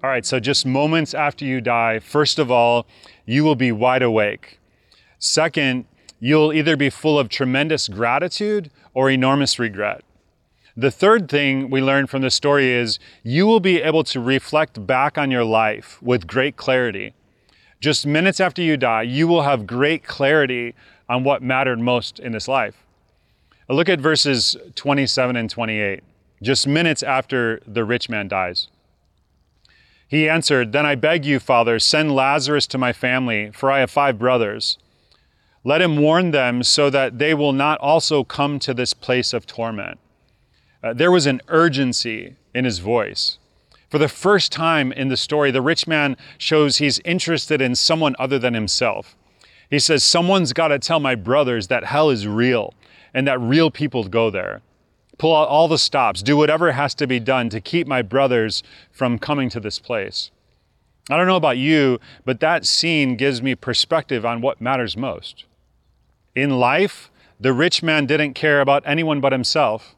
All 0.04 0.10
right, 0.10 0.26
so 0.26 0.38
just 0.38 0.66
moments 0.66 1.14
after 1.14 1.44
you 1.44 1.60
die, 1.60 1.98
first 2.00 2.38
of 2.38 2.50
all, 2.50 2.86
you 3.24 3.44
will 3.44 3.56
be 3.56 3.72
wide 3.72 4.02
awake. 4.02 4.58
Second, 5.18 5.86
you'll 6.20 6.52
either 6.52 6.76
be 6.76 6.90
full 6.90 7.18
of 7.18 7.28
tremendous 7.28 7.88
gratitude 7.88 8.70
or 8.92 9.10
enormous 9.10 9.58
regret. 9.58 10.04
The 10.76 10.90
third 10.90 11.30
thing 11.30 11.70
we 11.70 11.80
learn 11.80 12.06
from 12.06 12.20
this 12.20 12.34
story 12.34 12.70
is 12.70 12.98
you 13.22 13.46
will 13.46 13.60
be 13.60 13.80
able 13.80 14.04
to 14.04 14.20
reflect 14.20 14.86
back 14.86 15.16
on 15.16 15.30
your 15.30 15.44
life 15.44 15.98
with 16.02 16.26
great 16.26 16.56
clarity. 16.56 17.14
Just 17.80 18.06
minutes 18.06 18.40
after 18.40 18.60
you 18.60 18.76
die, 18.76 19.02
you 19.02 19.26
will 19.26 19.42
have 19.42 19.66
great 19.66 20.04
clarity 20.04 20.74
on 21.08 21.24
what 21.24 21.42
mattered 21.42 21.80
most 21.80 22.18
in 22.18 22.32
this 22.32 22.48
life. 22.48 22.84
Look 23.70 23.88
at 23.88 24.00
verses 24.00 24.56
27 24.74 25.36
and 25.36 25.48
28, 25.48 26.02
just 26.42 26.68
minutes 26.68 27.02
after 27.02 27.60
the 27.66 27.84
rich 27.84 28.10
man 28.10 28.28
dies. 28.28 28.68
He 30.08 30.28
answered, 30.28 30.72
Then 30.72 30.86
I 30.86 30.94
beg 30.94 31.24
you, 31.24 31.40
Father, 31.40 31.78
send 31.78 32.14
Lazarus 32.14 32.66
to 32.68 32.78
my 32.78 32.92
family, 32.92 33.50
for 33.52 33.70
I 33.70 33.80
have 33.80 33.90
five 33.90 34.18
brothers. 34.18 34.78
Let 35.64 35.82
him 35.82 35.96
warn 35.96 36.30
them 36.30 36.62
so 36.62 36.90
that 36.90 37.18
they 37.18 37.34
will 37.34 37.52
not 37.52 37.80
also 37.80 38.22
come 38.22 38.60
to 38.60 38.72
this 38.72 38.94
place 38.94 39.32
of 39.32 39.46
torment. 39.46 39.98
Uh, 40.82 40.92
there 40.92 41.10
was 41.10 41.26
an 41.26 41.40
urgency 41.48 42.36
in 42.54 42.64
his 42.64 42.78
voice. 42.78 43.38
For 43.90 43.98
the 43.98 44.08
first 44.08 44.52
time 44.52 44.92
in 44.92 45.08
the 45.08 45.16
story, 45.16 45.50
the 45.50 45.62
rich 45.62 45.88
man 45.88 46.16
shows 46.38 46.78
he's 46.78 47.00
interested 47.00 47.60
in 47.60 47.74
someone 47.74 48.14
other 48.18 48.38
than 48.38 48.54
himself. 48.54 49.16
He 49.68 49.80
says, 49.80 50.04
Someone's 50.04 50.52
got 50.52 50.68
to 50.68 50.78
tell 50.78 51.00
my 51.00 51.16
brothers 51.16 51.66
that 51.66 51.84
hell 51.84 52.10
is 52.10 52.28
real 52.28 52.74
and 53.12 53.26
that 53.26 53.40
real 53.40 53.70
people 53.70 54.04
go 54.04 54.30
there. 54.30 54.62
Pull 55.18 55.34
out 55.34 55.48
all 55.48 55.68
the 55.68 55.78
stops, 55.78 56.22
do 56.22 56.36
whatever 56.36 56.72
has 56.72 56.94
to 56.96 57.06
be 57.06 57.18
done 57.18 57.48
to 57.50 57.60
keep 57.60 57.86
my 57.86 58.02
brothers 58.02 58.62
from 58.90 59.18
coming 59.18 59.48
to 59.50 59.60
this 59.60 59.78
place. 59.78 60.30
I 61.08 61.16
don't 61.16 61.26
know 61.26 61.36
about 61.36 61.58
you, 61.58 62.00
but 62.24 62.40
that 62.40 62.66
scene 62.66 63.16
gives 63.16 63.40
me 63.40 63.54
perspective 63.54 64.26
on 64.26 64.40
what 64.40 64.60
matters 64.60 64.96
most. 64.96 65.44
In 66.34 66.58
life, 66.58 67.10
the 67.38 67.52
rich 67.52 67.82
man 67.82 68.06
didn't 68.06 68.34
care 68.34 68.60
about 68.60 68.82
anyone 68.84 69.20
but 69.20 69.32
himself, 69.32 69.94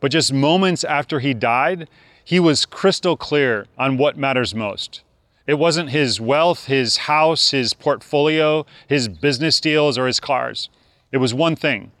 but 0.00 0.12
just 0.12 0.32
moments 0.32 0.84
after 0.84 1.20
he 1.20 1.34
died, 1.34 1.88
he 2.24 2.40
was 2.40 2.64
crystal 2.64 3.16
clear 3.16 3.66
on 3.76 3.98
what 3.98 4.16
matters 4.16 4.54
most. 4.54 5.02
It 5.46 5.54
wasn't 5.54 5.90
his 5.90 6.20
wealth, 6.20 6.66
his 6.66 6.96
house, 6.96 7.50
his 7.50 7.74
portfolio, 7.74 8.64
his 8.88 9.08
business 9.08 9.60
deals, 9.60 9.98
or 9.98 10.06
his 10.06 10.20
cars. 10.20 10.70
It 11.12 11.18
was 11.18 11.34
one 11.34 11.56
thing 11.56 11.92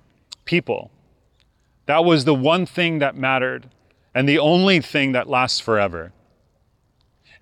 people. 0.44 0.90
That 1.86 2.04
was 2.04 2.24
the 2.24 2.34
one 2.34 2.66
thing 2.66 2.98
that 2.98 3.16
mattered 3.16 3.68
and 4.14 4.28
the 4.28 4.38
only 4.38 4.80
thing 4.80 5.12
that 5.12 5.28
lasts 5.28 5.60
forever. 5.60 6.12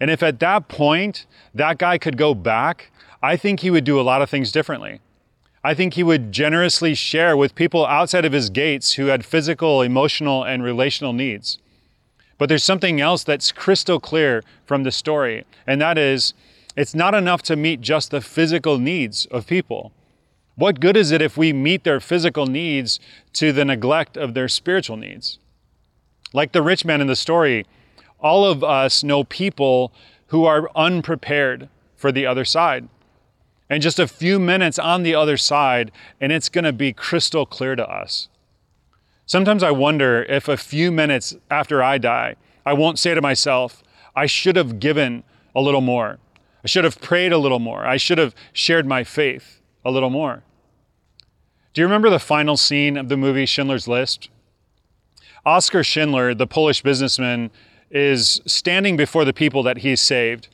And 0.01 0.11
if 0.11 0.23
at 0.23 0.41
that 0.41 0.69
point 0.69 1.27
that 1.55 1.79
guy 1.79 1.99
could 1.99 2.17
go 2.17 2.35
back, 2.35 2.91
I 3.23 3.37
think 3.37 3.61
he 3.61 3.71
would 3.71 3.85
do 3.85 4.01
a 4.01 4.03
lot 4.03 4.23
of 4.23 4.31
things 4.31 4.51
differently. 4.51 5.01
I 5.63 5.75
think 5.75 5.95
he 5.95 6.03
would 6.03 6.33
generously 6.33 6.95
share 6.95 7.37
with 7.37 7.55
people 7.55 7.87
outside 7.87 8.25
of 8.25 8.33
his 8.33 8.51
gates 8.51 8.95
who 8.95 9.07
had 9.07 9.25
physical, 9.25 9.81
emotional, 9.81 10.43
and 10.43 10.63
relational 10.63 11.13
needs. 11.13 11.59
But 12.37 12.49
there's 12.49 12.65
something 12.65 13.01
else 13.01 13.23
that's 13.23 13.53
crystal 13.53 14.01
clear 14.01 14.43
from 14.67 14.83
the 14.83 14.91
story, 14.91 15.45
and 15.65 15.81
that 15.81 15.99
is 15.99 16.35
it's 16.75 16.95
not 16.95 17.15
enough 17.15 17.43
to 17.43 17.55
meet 17.55 17.81
just 17.81 18.11
the 18.11 18.21
physical 18.21 18.79
needs 18.79 19.27
of 19.27 19.47
people. 19.47 19.93
What 20.55 20.81
good 20.81 20.97
is 20.99 21.11
it 21.11 21.23
if 21.23 21.37
we 21.37 21.53
meet 21.53 21.85
their 21.85 22.01
physical 22.01 22.47
needs 22.47 23.01
to 23.35 23.53
the 23.53 23.65
neglect 23.65 24.17
of 24.17 24.35
their 24.35 24.49
spiritual 24.49 24.99
needs? 24.99 25.39
Like 26.35 26.53
the 26.53 26.63
rich 26.63 26.85
man 26.85 27.01
in 27.01 27.07
the 27.07 27.17
story, 27.17 27.67
all 28.21 28.45
of 28.45 28.63
us 28.63 29.03
know 29.03 29.25
people 29.25 29.93
who 30.27 30.45
are 30.45 30.71
unprepared 30.77 31.69
for 31.97 32.13
the 32.13 32.27
other 32.27 32.45
side. 32.45 32.89
And 33.71 33.83
just 33.83 33.99
a 33.99 34.07
few 34.07 34.39
minutes 34.39 34.79
on 34.79 35.03
the 35.03 35.15
other 35.15 35.39
side, 35.39 35.91
and 36.21 36.31
it's 36.31 36.51
going 36.51 36.65
to 36.65 36.73
be 36.73 36.93
crystal 36.93 37.47
clear 37.47 37.75
to 37.75 37.89
us. 37.89 38.29
Sometimes 39.25 39.63
I 39.63 39.71
wonder 39.71 40.25
if 40.25 40.49
a 40.49 40.59
few 40.59 40.93
minutes 40.93 41.35
after 41.51 41.83
I 41.83 41.97
die, 41.97 42.37
I 42.67 42.75
won't 42.75 42.99
say 42.99 43.15
to 43.15 43.23
myself, 43.23 43.83
I 44.15 44.27
should 44.27 44.57
have 44.57 44.79
given 44.79 45.25
a 45.55 45.63
little 45.63 45.81
more. 45.81 46.19
I 46.63 46.67
should 46.67 46.85
have 46.85 47.01
prayed 47.01 47.33
a 47.33 47.39
little 47.39 47.59
more. 47.59 47.87
I 47.87 47.97
should 47.97 48.19
have 48.19 48.35
shared 48.53 48.87
my 48.87 49.05
faith 49.05 49.62
a 49.85 49.91
little 49.91 50.11
more. 50.11 50.43
Do 51.75 51.81
you 51.81 51.87
remember 51.87 52.11
the 52.11 52.19
final 52.19 52.57
scene 52.57 52.97
of 52.97 53.09
the 53.09 53.17
movie 53.17 53.47
Schindler's 53.47 53.89
List? 53.89 54.29
Oskar 55.45 55.83
Schindler, 55.83 56.35
the 56.35 56.47
Polish 56.47 56.83
businessman, 56.83 57.51
is 57.91 58.41
standing 58.47 58.97
before 58.97 59.25
the 59.25 59.33
people 59.33 59.63
that 59.63 59.79
he 59.79 59.97
saved. 59.97 60.49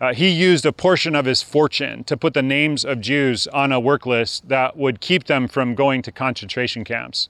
Uh, 0.00 0.14
he 0.14 0.28
used 0.28 0.64
a 0.66 0.72
portion 0.72 1.14
of 1.14 1.24
his 1.24 1.42
fortune 1.42 2.04
to 2.04 2.16
put 2.16 2.34
the 2.34 2.42
names 2.42 2.84
of 2.84 3.00
Jews 3.00 3.46
on 3.48 3.72
a 3.72 3.80
work 3.80 4.06
list 4.06 4.48
that 4.48 4.76
would 4.76 5.00
keep 5.00 5.24
them 5.24 5.48
from 5.48 5.74
going 5.74 6.02
to 6.02 6.12
concentration 6.12 6.84
camps. 6.84 7.28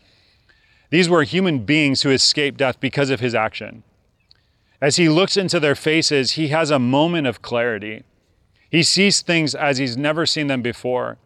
These 0.90 1.08
were 1.08 1.22
human 1.22 1.60
beings 1.60 2.02
who 2.02 2.10
escaped 2.10 2.58
death 2.58 2.80
because 2.80 3.10
of 3.10 3.20
his 3.20 3.34
action. 3.34 3.84
As 4.80 4.96
he 4.96 5.08
looks 5.08 5.36
into 5.36 5.60
their 5.60 5.74
faces, 5.74 6.32
he 6.32 6.48
has 6.48 6.70
a 6.70 6.78
moment 6.78 7.26
of 7.26 7.42
clarity. 7.42 8.04
He 8.70 8.82
sees 8.82 9.22
things 9.22 9.54
as 9.54 9.78
he's 9.78 9.96
never 9.96 10.24
seen 10.26 10.46
them 10.46 10.62
before. 10.62 11.18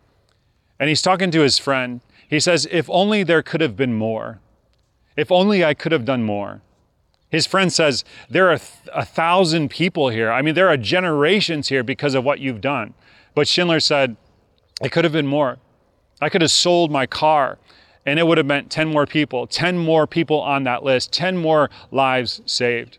And 0.83 0.89
he's 0.89 1.01
talking 1.01 1.31
to 1.31 1.43
his 1.43 1.61
friend. 1.61 2.01
He 2.29 2.41
says, 2.41 2.67
If 2.69 2.91
only 2.91 3.23
there 3.23 3.41
could 3.41 3.61
have 3.61 3.77
been 3.77 3.95
more. 3.95 4.41
If 5.17 5.31
only 5.31 5.65
I 5.65 5.75
could 5.75 5.93
have 5.93 6.05
done 6.05 6.25
more. 6.25 6.61
His 7.29 7.47
friend 7.47 7.73
says, 7.73 8.03
There 8.29 8.51
are 8.51 8.59
a 8.93 9.05
thousand 9.05 9.71
people 9.71 10.09
here. 10.09 10.33
I 10.33 10.43
mean, 10.43 10.57
there 10.57 10.67
are 10.67 10.77
generations 10.77 11.69
here 11.69 11.85
because 11.85 12.17
of 12.17 12.25
what 12.25 12.41
you've 12.41 12.61
done. 12.61 12.95
But 13.33 13.47
Schindler 13.47 13.79
said, 13.79 14.17
It 14.83 14.91
could 14.91 15.05
have 15.05 15.13
been 15.13 15.29
more. 15.29 15.59
I 16.21 16.29
could 16.29 16.43
have 16.43 16.51
sold 16.51 16.91
my 16.91 17.07
car 17.07 17.59
and 18.05 18.19
it 18.19 18.27
would 18.27 18.39
have 18.39 18.47
meant 18.49 18.69
10 18.69 18.89
more 18.89 19.07
people, 19.07 19.47
10 19.47 19.79
more 19.79 20.09
people 20.09 20.41
on 20.41 20.65
that 20.65 20.83
list, 20.83 21.13
10 21.13 21.37
more 21.37 21.71
lives 21.93 22.41
saved. 22.45 22.99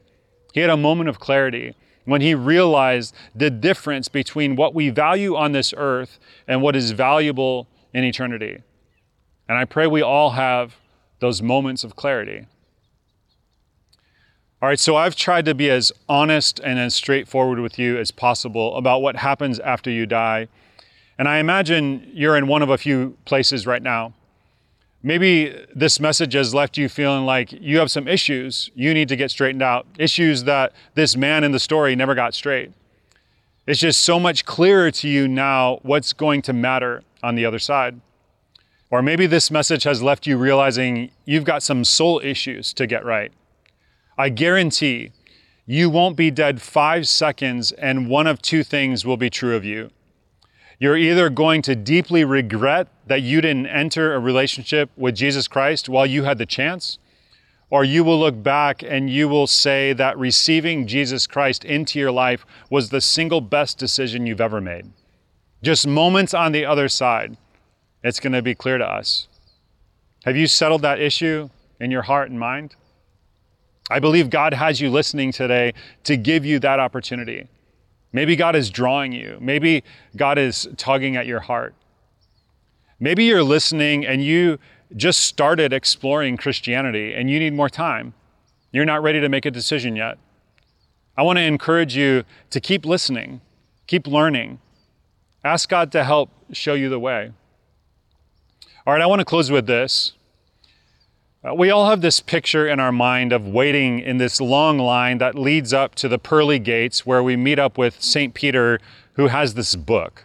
He 0.54 0.62
had 0.62 0.70
a 0.70 0.78
moment 0.78 1.10
of 1.10 1.20
clarity 1.20 1.76
when 2.06 2.22
he 2.22 2.34
realized 2.34 3.14
the 3.36 3.50
difference 3.50 4.08
between 4.08 4.56
what 4.56 4.74
we 4.74 4.90
value 4.90 5.36
on 5.36 5.52
this 5.52 5.74
earth 5.76 6.18
and 6.48 6.62
what 6.62 6.78
is 6.78 6.92
valuable 6.92 7.68
in 7.94 8.04
eternity. 8.04 8.62
And 9.48 9.58
I 9.58 9.66
pray 9.66 9.88
we 9.88 10.02
all 10.02 10.32
have 10.32 10.76
those 11.20 11.42
moments 11.42 11.84
of 11.84 11.96
clarity. 11.96 12.48
All 14.62 14.70
right, 14.70 14.80
so 14.80 14.96
I've 14.96 15.16
tried 15.16 15.46
to 15.46 15.54
be 15.54 15.70
as 15.70 15.92
honest 16.08 16.60
and 16.62 16.80
as 16.80 16.96
straightforward 16.96 17.60
with 17.60 17.78
you 17.78 17.98
as 17.98 18.12
possible 18.12 18.76
about 18.78 19.02
what 19.02 19.18
happens 19.18 19.60
after 19.60 19.92
you 19.92 20.06
die. 20.06 20.48
And 21.18 21.28
I 21.28 21.38
imagine 21.40 22.10
you're 22.14 22.38
in 22.38 22.48
one 22.48 22.62
of 22.62 22.70
a 22.70 22.78
few 22.78 23.18
places 23.26 23.68
right 23.68 23.84
now. 23.84 24.14
Maybe 25.06 25.54
this 25.76 26.00
message 26.00 26.34
has 26.34 26.54
left 26.54 26.78
you 26.78 26.88
feeling 26.88 27.26
like 27.26 27.52
you 27.52 27.78
have 27.80 27.92
some 27.92 28.08
issues 28.08 28.72
you 28.74 28.94
need 28.94 29.10
to 29.10 29.18
get 29.18 29.32
straightened 29.32 29.62
out, 29.62 29.86
issues 30.00 30.46
that 30.46 30.72
this 30.96 31.18
man 31.18 31.44
in 31.44 31.52
the 31.52 31.60
story 31.60 31.94
never 31.94 32.16
got 32.16 32.34
straight. 32.34 32.72
It's 33.68 33.82
just 33.82 34.00
so 34.00 34.18
much 34.18 34.46
clearer 34.46 34.92
to 34.92 35.10
you 35.10 35.28
now 35.28 35.80
what's 35.84 36.14
going 36.14 36.42
to 36.44 36.54
matter 36.54 37.04
on 37.24 37.36
the 37.36 37.46
other 37.46 37.60
side. 37.60 38.00
Or 38.92 39.02
maybe 39.02 39.26
this 39.26 39.50
message 39.50 39.86
has 39.86 40.04
left 40.04 40.28
you 40.28 40.38
realizing 40.38 41.10
you've 41.26 41.46
got 41.46 41.64
some 41.64 41.84
soul 41.84 42.22
issues 42.24 42.74
to 42.74 42.86
get 42.86 43.04
right. 43.04 43.32
I 44.18 44.30
guarantee 44.30 45.12
you 45.66 45.90
won't 45.90 46.16
be 46.16 46.30
dead 46.30 46.62
five 46.62 47.08
seconds 47.08 47.72
and 47.72 48.10
one 48.10 48.28
of 48.28 48.42
two 48.42 48.64
things 48.64 49.06
will 49.06 49.18
be 49.18 49.32
true 49.32 49.56
of 49.56 49.66
you. 49.66 49.90
You're 50.78 50.98
either 50.98 51.30
going 51.30 51.62
to 51.64 51.76
deeply 51.76 52.26
regret 52.26 52.88
that 53.08 53.22
you 53.22 53.42
didn't 53.42 53.68
enter 53.68 54.14
a 54.14 54.20
relationship 54.20 54.92
with 54.98 55.16
Jesus 55.16 55.48
Christ 55.48 55.88
while 55.88 56.06
you 56.06 56.24
had 56.24 56.38
the 56.38 56.46
chance, 56.46 57.00
or 57.70 57.84
you 57.84 58.04
will 58.04 58.20
look 58.20 58.44
back 58.44 58.84
and 58.84 59.10
you 59.10 59.30
will 59.30 59.48
say 59.48 59.94
that 59.94 60.18
receiving 60.18 60.86
Jesus 60.86 61.26
Christ 61.26 61.64
into 61.64 61.98
your 61.98 62.12
life 62.12 62.46
was 62.70 62.90
the 62.90 63.02
single 63.02 63.42
best 63.42 63.78
decision 63.78 64.28
you've 64.28 64.42
ever 64.42 64.60
made. 64.60 64.92
Just 65.64 65.88
moments 65.88 66.34
on 66.34 66.52
the 66.52 66.66
other 66.66 66.90
side, 66.90 67.38
it's 68.04 68.20
going 68.20 68.34
to 68.34 68.42
be 68.42 68.54
clear 68.54 68.78
to 68.78 68.86
us. 68.86 69.30
Have 70.26 70.36
you 70.36 70.46
settled 70.46 70.82
that 70.82 71.00
issue 71.00 71.50
in 71.80 71.90
your 71.90 72.02
heart 72.02 72.30
and 72.30 72.38
mind? 72.38 72.76
I 73.90 74.00
believe 74.00 74.30
God 74.30 74.54
has 74.54 74.82
you 74.82 74.90
listening 74.90 75.32
today 75.32 75.74
to 76.04 76.18
give 76.18 76.46
you 76.46 76.60
that 76.60 76.80
opportunity. 76.80 77.48
Maybe 78.12 78.36
God 78.36 78.58
is 78.58 78.70
drawing 78.70 79.14
you. 79.14 79.38
Maybe 79.40 79.84
God 80.18 80.38
is 80.38 80.68
tugging 80.76 81.16
at 81.16 81.28
your 81.28 81.40
heart. 81.40 81.74
Maybe 83.00 83.24
you're 83.24 83.44
listening 83.44 84.06
and 84.06 84.24
you 84.24 84.60
just 84.98 85.22
started 85.22 85.72
exploring 85.72 86.36
Christianity 86.36 87.14
and 87.14 87.30
you 87.30 87.40
need 87.40 87.54
more 87.54 87.70
time. 87.70 88.14
You're 88.74 88.86
not 88.86 89.02
ready 89.02 89.22
to 89.22 89.30
make 89.30 89.46
a 89.46 89.52
decision 89.52 89.96
yet. 89.96 90.18
I 91.16 91.24
want 91.24 91.38
to 91.38 91.44
encourage 91.44 91.96
you 91.96 92.24
to 92.50 92.60
keep 92.60 92.86
listening, 92.86 93.40
keep 93.88 94.08
learning. 94.08 94.60
Ask 95.44 95.68
God 95.68 95.92
to 95.92 96.04
help 96.04 96.30
show 96.52 96.74
you 96.74 96.90
the 96.90 97.00
way. 97.00 97.32
All 98.88 98.94
right, 98.94 99.02
I 99.02 99.06
want 99.06 99.20
to 99.20 99.26
close 99.26 99.52
with 99.52 99.68
this. 99.68 100.14
Uh, 101.44 101.54
we 101.54 101.70
all 101.70 101.90
have 101.90 102.00
this 102.00 102.22
picture 102.22 102.66
in 102.66 102.80
our 102.80 102.94
mind 102.94 103.34
of 103.34 103.46
waiting 103.46 104.00
in 104.00 104.18
this 104.18 104.40
long 104.40 104.78
line 104.80 105.18
that 105.18 105.36
leads 105.36 105.74
up 105.74 105.96
to 105.96 106.08
the 106.08 106.18
pearly 106.18 106.60
gates 106.60 107.06
where 107.06 107.22
we 107.22 107.36
meet 107.36 107.60
up 107.60 107.78
with 107.78 108.02
St. 108.02 108.34
Peter, 108.34 108.80
who 109.14 109.28
has 109.28 109.54
this 109.54 109.76
book. 109.76 110.24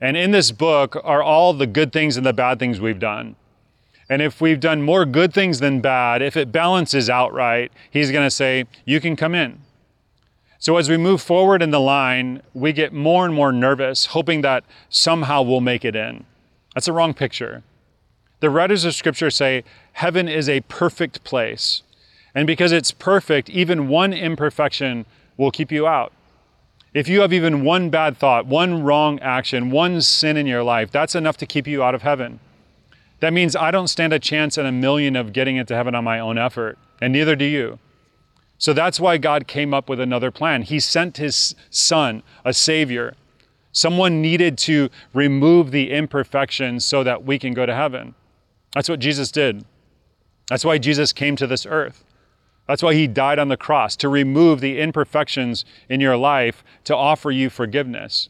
And 0.00 0.16
in 0.16 0.30
this 0.30 0.50
book 0.50 0.96
are 1.04 1.22
all 1.22 1.52
the 1.52 1.66
good 1.66 1.92
things 1.92 2.16
and 2.16 2.24
the 2.24 2.32
bad 2.32 2.58
things 2.58 2.80
we've 2.80 2.98
done. 2.98 3.36
And 4.08 4.22
if 4.22 4.40
we've 4.40 4.58
done 4.58 4.82
more 4.82 5.04
good 5.04 5.34
things 5.34 5.60
than 5.60 5.82
bad, 5.82 6.22
if 6.22 6.36
it 6.36 6.50
balances 6.50 7.10
out 7.10 7.32
right, 7.34 7.70
he's 7.90 8.10
going 8.10 8.26
to 8.26 8.30
say, 8.30 8.64
You 8.86 9.00
can 9.00 9.16
come 9.16 9.34
in. 9.34 9.60
So 10.60 10.76
as 10.76 10.90
we 10.90 10.98
move 10.98 11.22
forward 11.22 11.62
in 11.62 11.70
the 11.70 11.80
line, 11.80 12.42
we 12.52 12.74
get 12.74 12.92
more 12.92 13.24
and 13.24 13.34
more 13.34 13.50
nervous, 13.50 14.06
hoping 14.06 14.42
that 14.42 14.62
somehow 14.90 15.40
we'll 15.40 15.62
make 15.62 15.86
it 15.86 15.96
in. 15.96 16.26
That's 16.74 16.86
a 16.86 16.92
wrong 16.92 17.14
picture. 17.14 17.62
The 18.40 18.50
writers 18.50 18.84
of 18.84 18.94
Scripture 18.94 19.30
say 19.30 19.64
heaven 19.92 20.28
is 20.28 20.50
a 20.50 20.60
perfect 20.62 21.24
place. 21.24 21.82
And 22.34 22.46
because 22.46 22.72
it's 22.72 22.92
perfect, 22.92 23.48
even 23.48 23.88
one 23.88 24.12
imperfection 24.12 25.06
will 25.38 25.50
keep 25.50 25.72
you 25.72 25.86
out. 25.86 26.12
If 26.92 27.08
you 27.08 27.22
have 27.22 27.32
even 27.32 27.64
one 27.64 27.88
bad 27.88 28.18
thought, 28.18 28.44
one 28.44 28.82
wrong 28.82 29.18
action, 29.20 29.70
one 29.70 30.02
sin 30.02 30.36
in 30.36 30.46
your 30.46 30.62
life, 30.62 30.90
that's 30.90 31.14
enough 31.14 31.38
to 31.38 31.46
keep 31.46 31.66
you 31.66 31.82
out 31.82 31.94
of 31.94 32.02
heaven. 32.02 32.38
That 33.20 33.32
means 33.32 33.56
I 33.56 33.70
don't 33.70 33.88
stand 33.88 34.12
a 34.12 34.18
chance 34.18 34.58
in 34.58 34.66
a 34.66 34.72
million 34.72 35.16
of 35.16 35.32
getting 35.32 35.56
into 35.56 35.74
heaven 35.74 35.94
on 35.94 36.04
my 36.04 36.20
own 36.20 36.36
effort, 36.36 36.76
and 37.00 37.14
neither 37.14 37.34
do 37.34 37.46
you. 37.46 37.78
So 38.60 38.74
that's 38.74 39.00
why 39.00 39.16
God 39.16 39.46
came 39.46 39.72
up 39.72 39.88
with 39.88 39.98
another 39.98 40.30
plan. 40.30 40.62
He 40.62 40.80
sent 40.80 41.16
His 41.16 41.54
Son, 41.70 42.22
a 42.44 42.52
Savior. 42.52 43.14
Someone 43.72 44.20
needed 44.20 44.58
to 44.58 44.90
remove 45.14 45.70
the 45.70 45.90
imperfections 45.90 46.84
so 46.84 47.02
that 47.02 47.24
we 47.24 47.38
can 47.38 47.54
go 47.54 47.64
to 47.64 47.74
heaven. 47.74 48.14
That's 48.74 48.88
what 48.90 49.00
Jesus 49.00 49.32
did. 49.32 49.64
That's 50.50 50.64
why 50.64 50.76
Jesus 50.76 51.14
came 51.14 51.36
to 51.36 51.46
this 51.46 51.64
earth. 51.64 52.04
That's 52.68 52.82
why 52.82 52.92
he 52.92 53.06
died 53.06 53.38
on 53.38 53.48
the 53.48 53.56
cross, 53.56 53.96
to 53.96 54.10
remove 54.10 54.60
the 54.60 54.78
imperfections 54.78 55.64
in 55.88 56.00
your 56.00 56.18
life, 56.18 56.62
to 56.84 56.94
offer 56.94 57.30
you 57.30 57.48
forgiveness. 57.48 58.28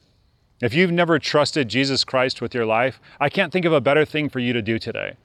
If 0.62 0.74
you've 0.74 0.92
never 0.92 1.18
trusted 1.18 1.68
Jesus 1.68 2.04
Christ 2.04 2.40
with 2.40 2.54
your 2.54 2.66
life, 2.66 3.00
I 3.18 3.30
can't 3.30 3.52
think 3.52 3.64
of 3.64 3.72
a 3.72 3.80
better 3.80 4.04
thing 4.04 4.28
for 4.28 4.38
you 4.38 4.52
to 4.52 4.62
do 4.62 4.78
today. 4.78 5.16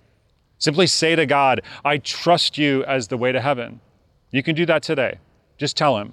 Simply 0.57 0.87
say 0.87 1.15
to 1.15 1.27
God, 1.27 1.61
I 1.83 1.99
trust 1.99 2.57
you 2.57 2.83
as 2.85 3.09
the 3.09 3.17
way 3.17 3.31
to 3.31 3.41
heaven. 3.41 3.81
You 4.35 4.43
can 4.43 4.53
do 4.53 4.65
that 4.65 4.83
today. 4.83 5.19
Just 5.57 5.77
tell 5.77 5.97
him. 5.97 6.11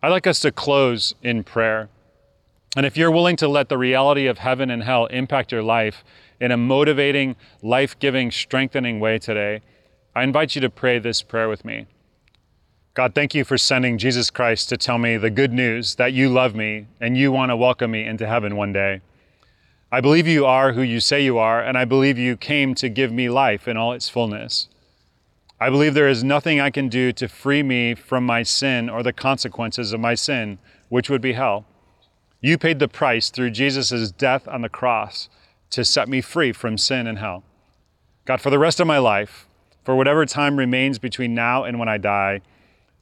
I'd 0.00 0.10
like 0.10 0.28
us 0.28 0.38
to 0.40 0.52
close 0.52 1.12
in 1.24 1.42
prayer. 1.42 1.88
And 2.76 2.86
if 2.86 2.96
you're 2.96 3.10
willing 3.10 3.34
to 3.38 3.48
let 3.48 3.68
the 3.68 3.76
reality 3.76 4.28
of 4.28 4.38
heaven 4.38 4.70
and 4.70 4.84
hell 4.84 5.06
impact 5.06 5.50
your 5.50 5.64
life, 5.64 6.04
in 6.38 6.52
a 6.52 6.56
motivating, 6.56 7.34
life 7.62 7.98
giving, 7.98 8.30
strengthening 8.30 9.00
way 9.00 9.18
today, 9.18 9.60
I 10.14 10.22
invite 10.22 10.54
you 10.54 10.60
to 10.60 10.70
pray 10.70 11.00
this 11.00 11.20
prayer 11.20 11.48
with 11.48 11.64
me. 11.64 11.88
God, 12.94 13.12
thank 13.12 13.34
you 13.34 13.44
for 13.44 13.58
sending 13.58 13.98
Jesus 13.98 14.30
Christ 14.30 14.68
to 14.68 14.76
tell 14.76 14.98
me 14.98 15.16
the 15.16 15.30
good 15.30 15.52
news 15.52 15.96
that 15.96 16.12
you 16.12 16.28
love 16.28 16.54
me 16.54 16.86
and 17.00 17.16
you 17.16 17.32
want 17.32 17.50
to 17.50 17.56
welcome 17.56 17.90
me 17.90 18.04
into 18.04 18.24
heaven 18.24 18.54
one 18.54 18.72
day. 18.72 19.00
I 19.90 20.00
believe 20.00 20.28
you 20.28 20.46
are 20.46 20.74
who 20.74 20.82
you 20.82 21.00
say 21.00 21.24
you 21.24 21.38
are, 21.38 21.60
and 21.60 21.76
I 21.76 21.84
believe 21.84 22.18
you 22.18 22.36
came 22.36 22.76
to 22.76 22.88
give 22.88 23.10
me 23.10 23.28
life 23.28 23.66
in 23.66 23.76
all 23.76 23.92
its 23.92 24.08
fullness. 24.08 24.68
I 25.60 25.70
believe 25.70 25.94
there 25.94 26.08
is 26.08 26.22
nothing 26.22 26.60
I 26.60 26.70
can 26.70 26.88
do 26.88 27.10
to 27.12 27.28
free 27.28 27.64
me 27.64 27.94
from 27.94 28.24
my 28.24 28.44
sin 28.44 28.88
or 28.88 29.02
the 29.02 29.12
consequences 29.12 29.92
of 29.92 29.98
my 29.98 30.14
sin, 30.14 30.58
which 30.88 31.10
would 31.10 31.20
be 31.20 31.32
hell. 31.32 31.66
You 32.40 32.56
paid 32.58 32.78
the 32.78 32.86
price 32.86 33.30
through 33.30 33.50
Jesus' 33.50 34.12
death 34.12 34.46
on 34.46 34.62
the 34.62 34.68
cross 34.68 35.28
to 35.70 35.84
set 35.84 36.08
me 36.08 36.20
free 36.20 36.52
from 36.52 36.78
sin 36.78 37.08
and 37.08 37.18
hell. 37.18 37.42
God, 38.24 38.40
for 38.40 38.50
the 38.50 38.58
rest 38.58 38.78
of 38.78 38.86
my 38.86 38.98
life, 38.98 39.48
for 39.84 39.96
whatever 39.96 40.24
time 40.26 40.58
remains 40.58 40.98
between 40.98 41.34
now 41.34 41.64
and 41.64 41.78
when 41.78 41.88
I 41.88 41.98
die, 41.98 42.40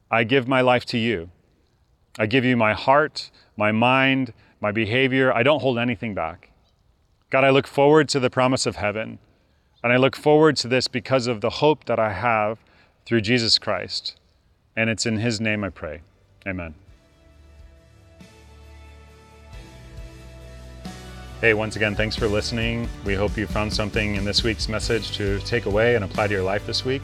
I 0.09 0.23
give 0.23 0.47
my 0.47 0.61
life 0.61 0.85
to 0.85 0.97
you. 0.97 1.29
I 2.17 2.25
give 2.25 2.43
you 2.43 2.57
my 2.57 2.73
heart, 2.73 3.29
my 3.55 3.71
mind, 3.71 4.33
my 4.59 4.71
behavior. 4.71 5.31
I 5.31 5.43
don't 5.43 5.61
hold 5.61 5.77
anything 5.77 6.15
back. 6.15 6.49
God, 7.29 7.43
I 7.43 7.51
look 7.51 7.67
forward 7.67 8.09
to 8.09 8.19
the 8.19 8.29
promise 8.31 8.65
of 8.65 8.77
heaven. 8.77 9.19
And 9.83 9.93
I 9.93 9.97
look 9.97 10.15
forward 10.15 10.57
to 10.57 10.67
this 10.67 10.87
because 10.87 11.27
of 11.27 11.41
the 11.41 11.49
hope 11.49 11.85
that 11.85 11.99
I 11.99 12.13
have 12.13 12.59
through 13.05 13.21
Jesus 13.21 13.59
Christ. 13.59 14.15
And 14.75 14.89
it's 14.89 15.05
in 15.05 15.17
his 15.17 15.39
name 15.39 15.63
I 15.63 15.69
pray. 15.69 16.01
Amen. 16.47 16.73
Hey, 21.41 21.53
once 21.53 21.75
again, 21.75 21.93
thanks 21.93 22.15
for 22.15 22.27
listening. 22.27 22.89
We 23.05 23.13
hope 23.13 23.37
you 23.37 23.45
found 23.45 23.71
something 23.71 24.15
in 24.15 24.25
this 24.25 24.43
week's 24.43 24.67
message 24.67 25.11
to 25.17 25.39
take 25.41 25.67
away 25.67 25.93
and 25.93 26.03
apply 26.03 26.27
to 26.27 26.33
your 26.33 26.43
life 26.43 26.65
this 26.65 26.83
week. 26.83 27.03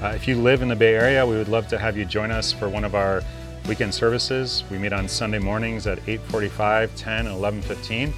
Uh, 0.00 0.12
if 0.14 0.28
you 0.28 0.36
live 0.36 0.62
in 0.62 0.68
the 0.68 0.76
Bay 0.76 0.94
Area, 0.94 1.26
we 1.26 1.36
would 1.36 1.48
love 1.48 1.66
to 1.68 1.78
have 1.78 1.96
you 1.96 2.04
join 2.04 2.30
us 2.30 2.52
for 2.52 2.68
one 2.68 2.84
of 2.84 2.94
our 2.94 3.20
weekend 3.68 3.92
services. 3.92 4.62
We 4.70 4.78
meet 4.78 4.92
on 4.92 5.08
Sunday 5.08 5.40
mornings 5.40 5.88
at 5.88 5.98
8:45, 6.06 6.94
10, 6.94 7.26
and 7.26 7.34
11:15. 7.34 8.14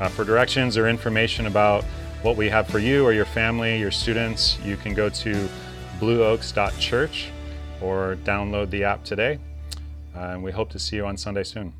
Uh, 0.00 0.08
for 0.08 0.22
directions 0.22 0.76
or 0.76 0.86
information 0.86 1.46
about 1.46 1.84
what 2.22 2.36
we 2.36 2.48
have 2.48 2.66
for 2.66 2.78
you 2.78 3.04
or 3.04 3.12
your 3.12 3.24
family, 3.24 3.78
your 3.78 3.90
students, 3.90 4.58
you 4.64 4.76
can 4.76 4.92
go 4.94 5.08
to 5.08 5.48
blueoaks.church 6.00 7.30
or 7.80 8.16
download 8.24 8.70
the 8.70 8.84
app 8.84 9.04
today. 9.04 9.38
Uh, 10.16 10.20
and 10.32 10.42
we 10.42 10.50
hope 10.50 10.70
to 10.70 10.78
see 10.78 10.96
you 10.96 11.06
on 11.06 11.16
Sunday 11.16 11.44
soon. 11.44 11.72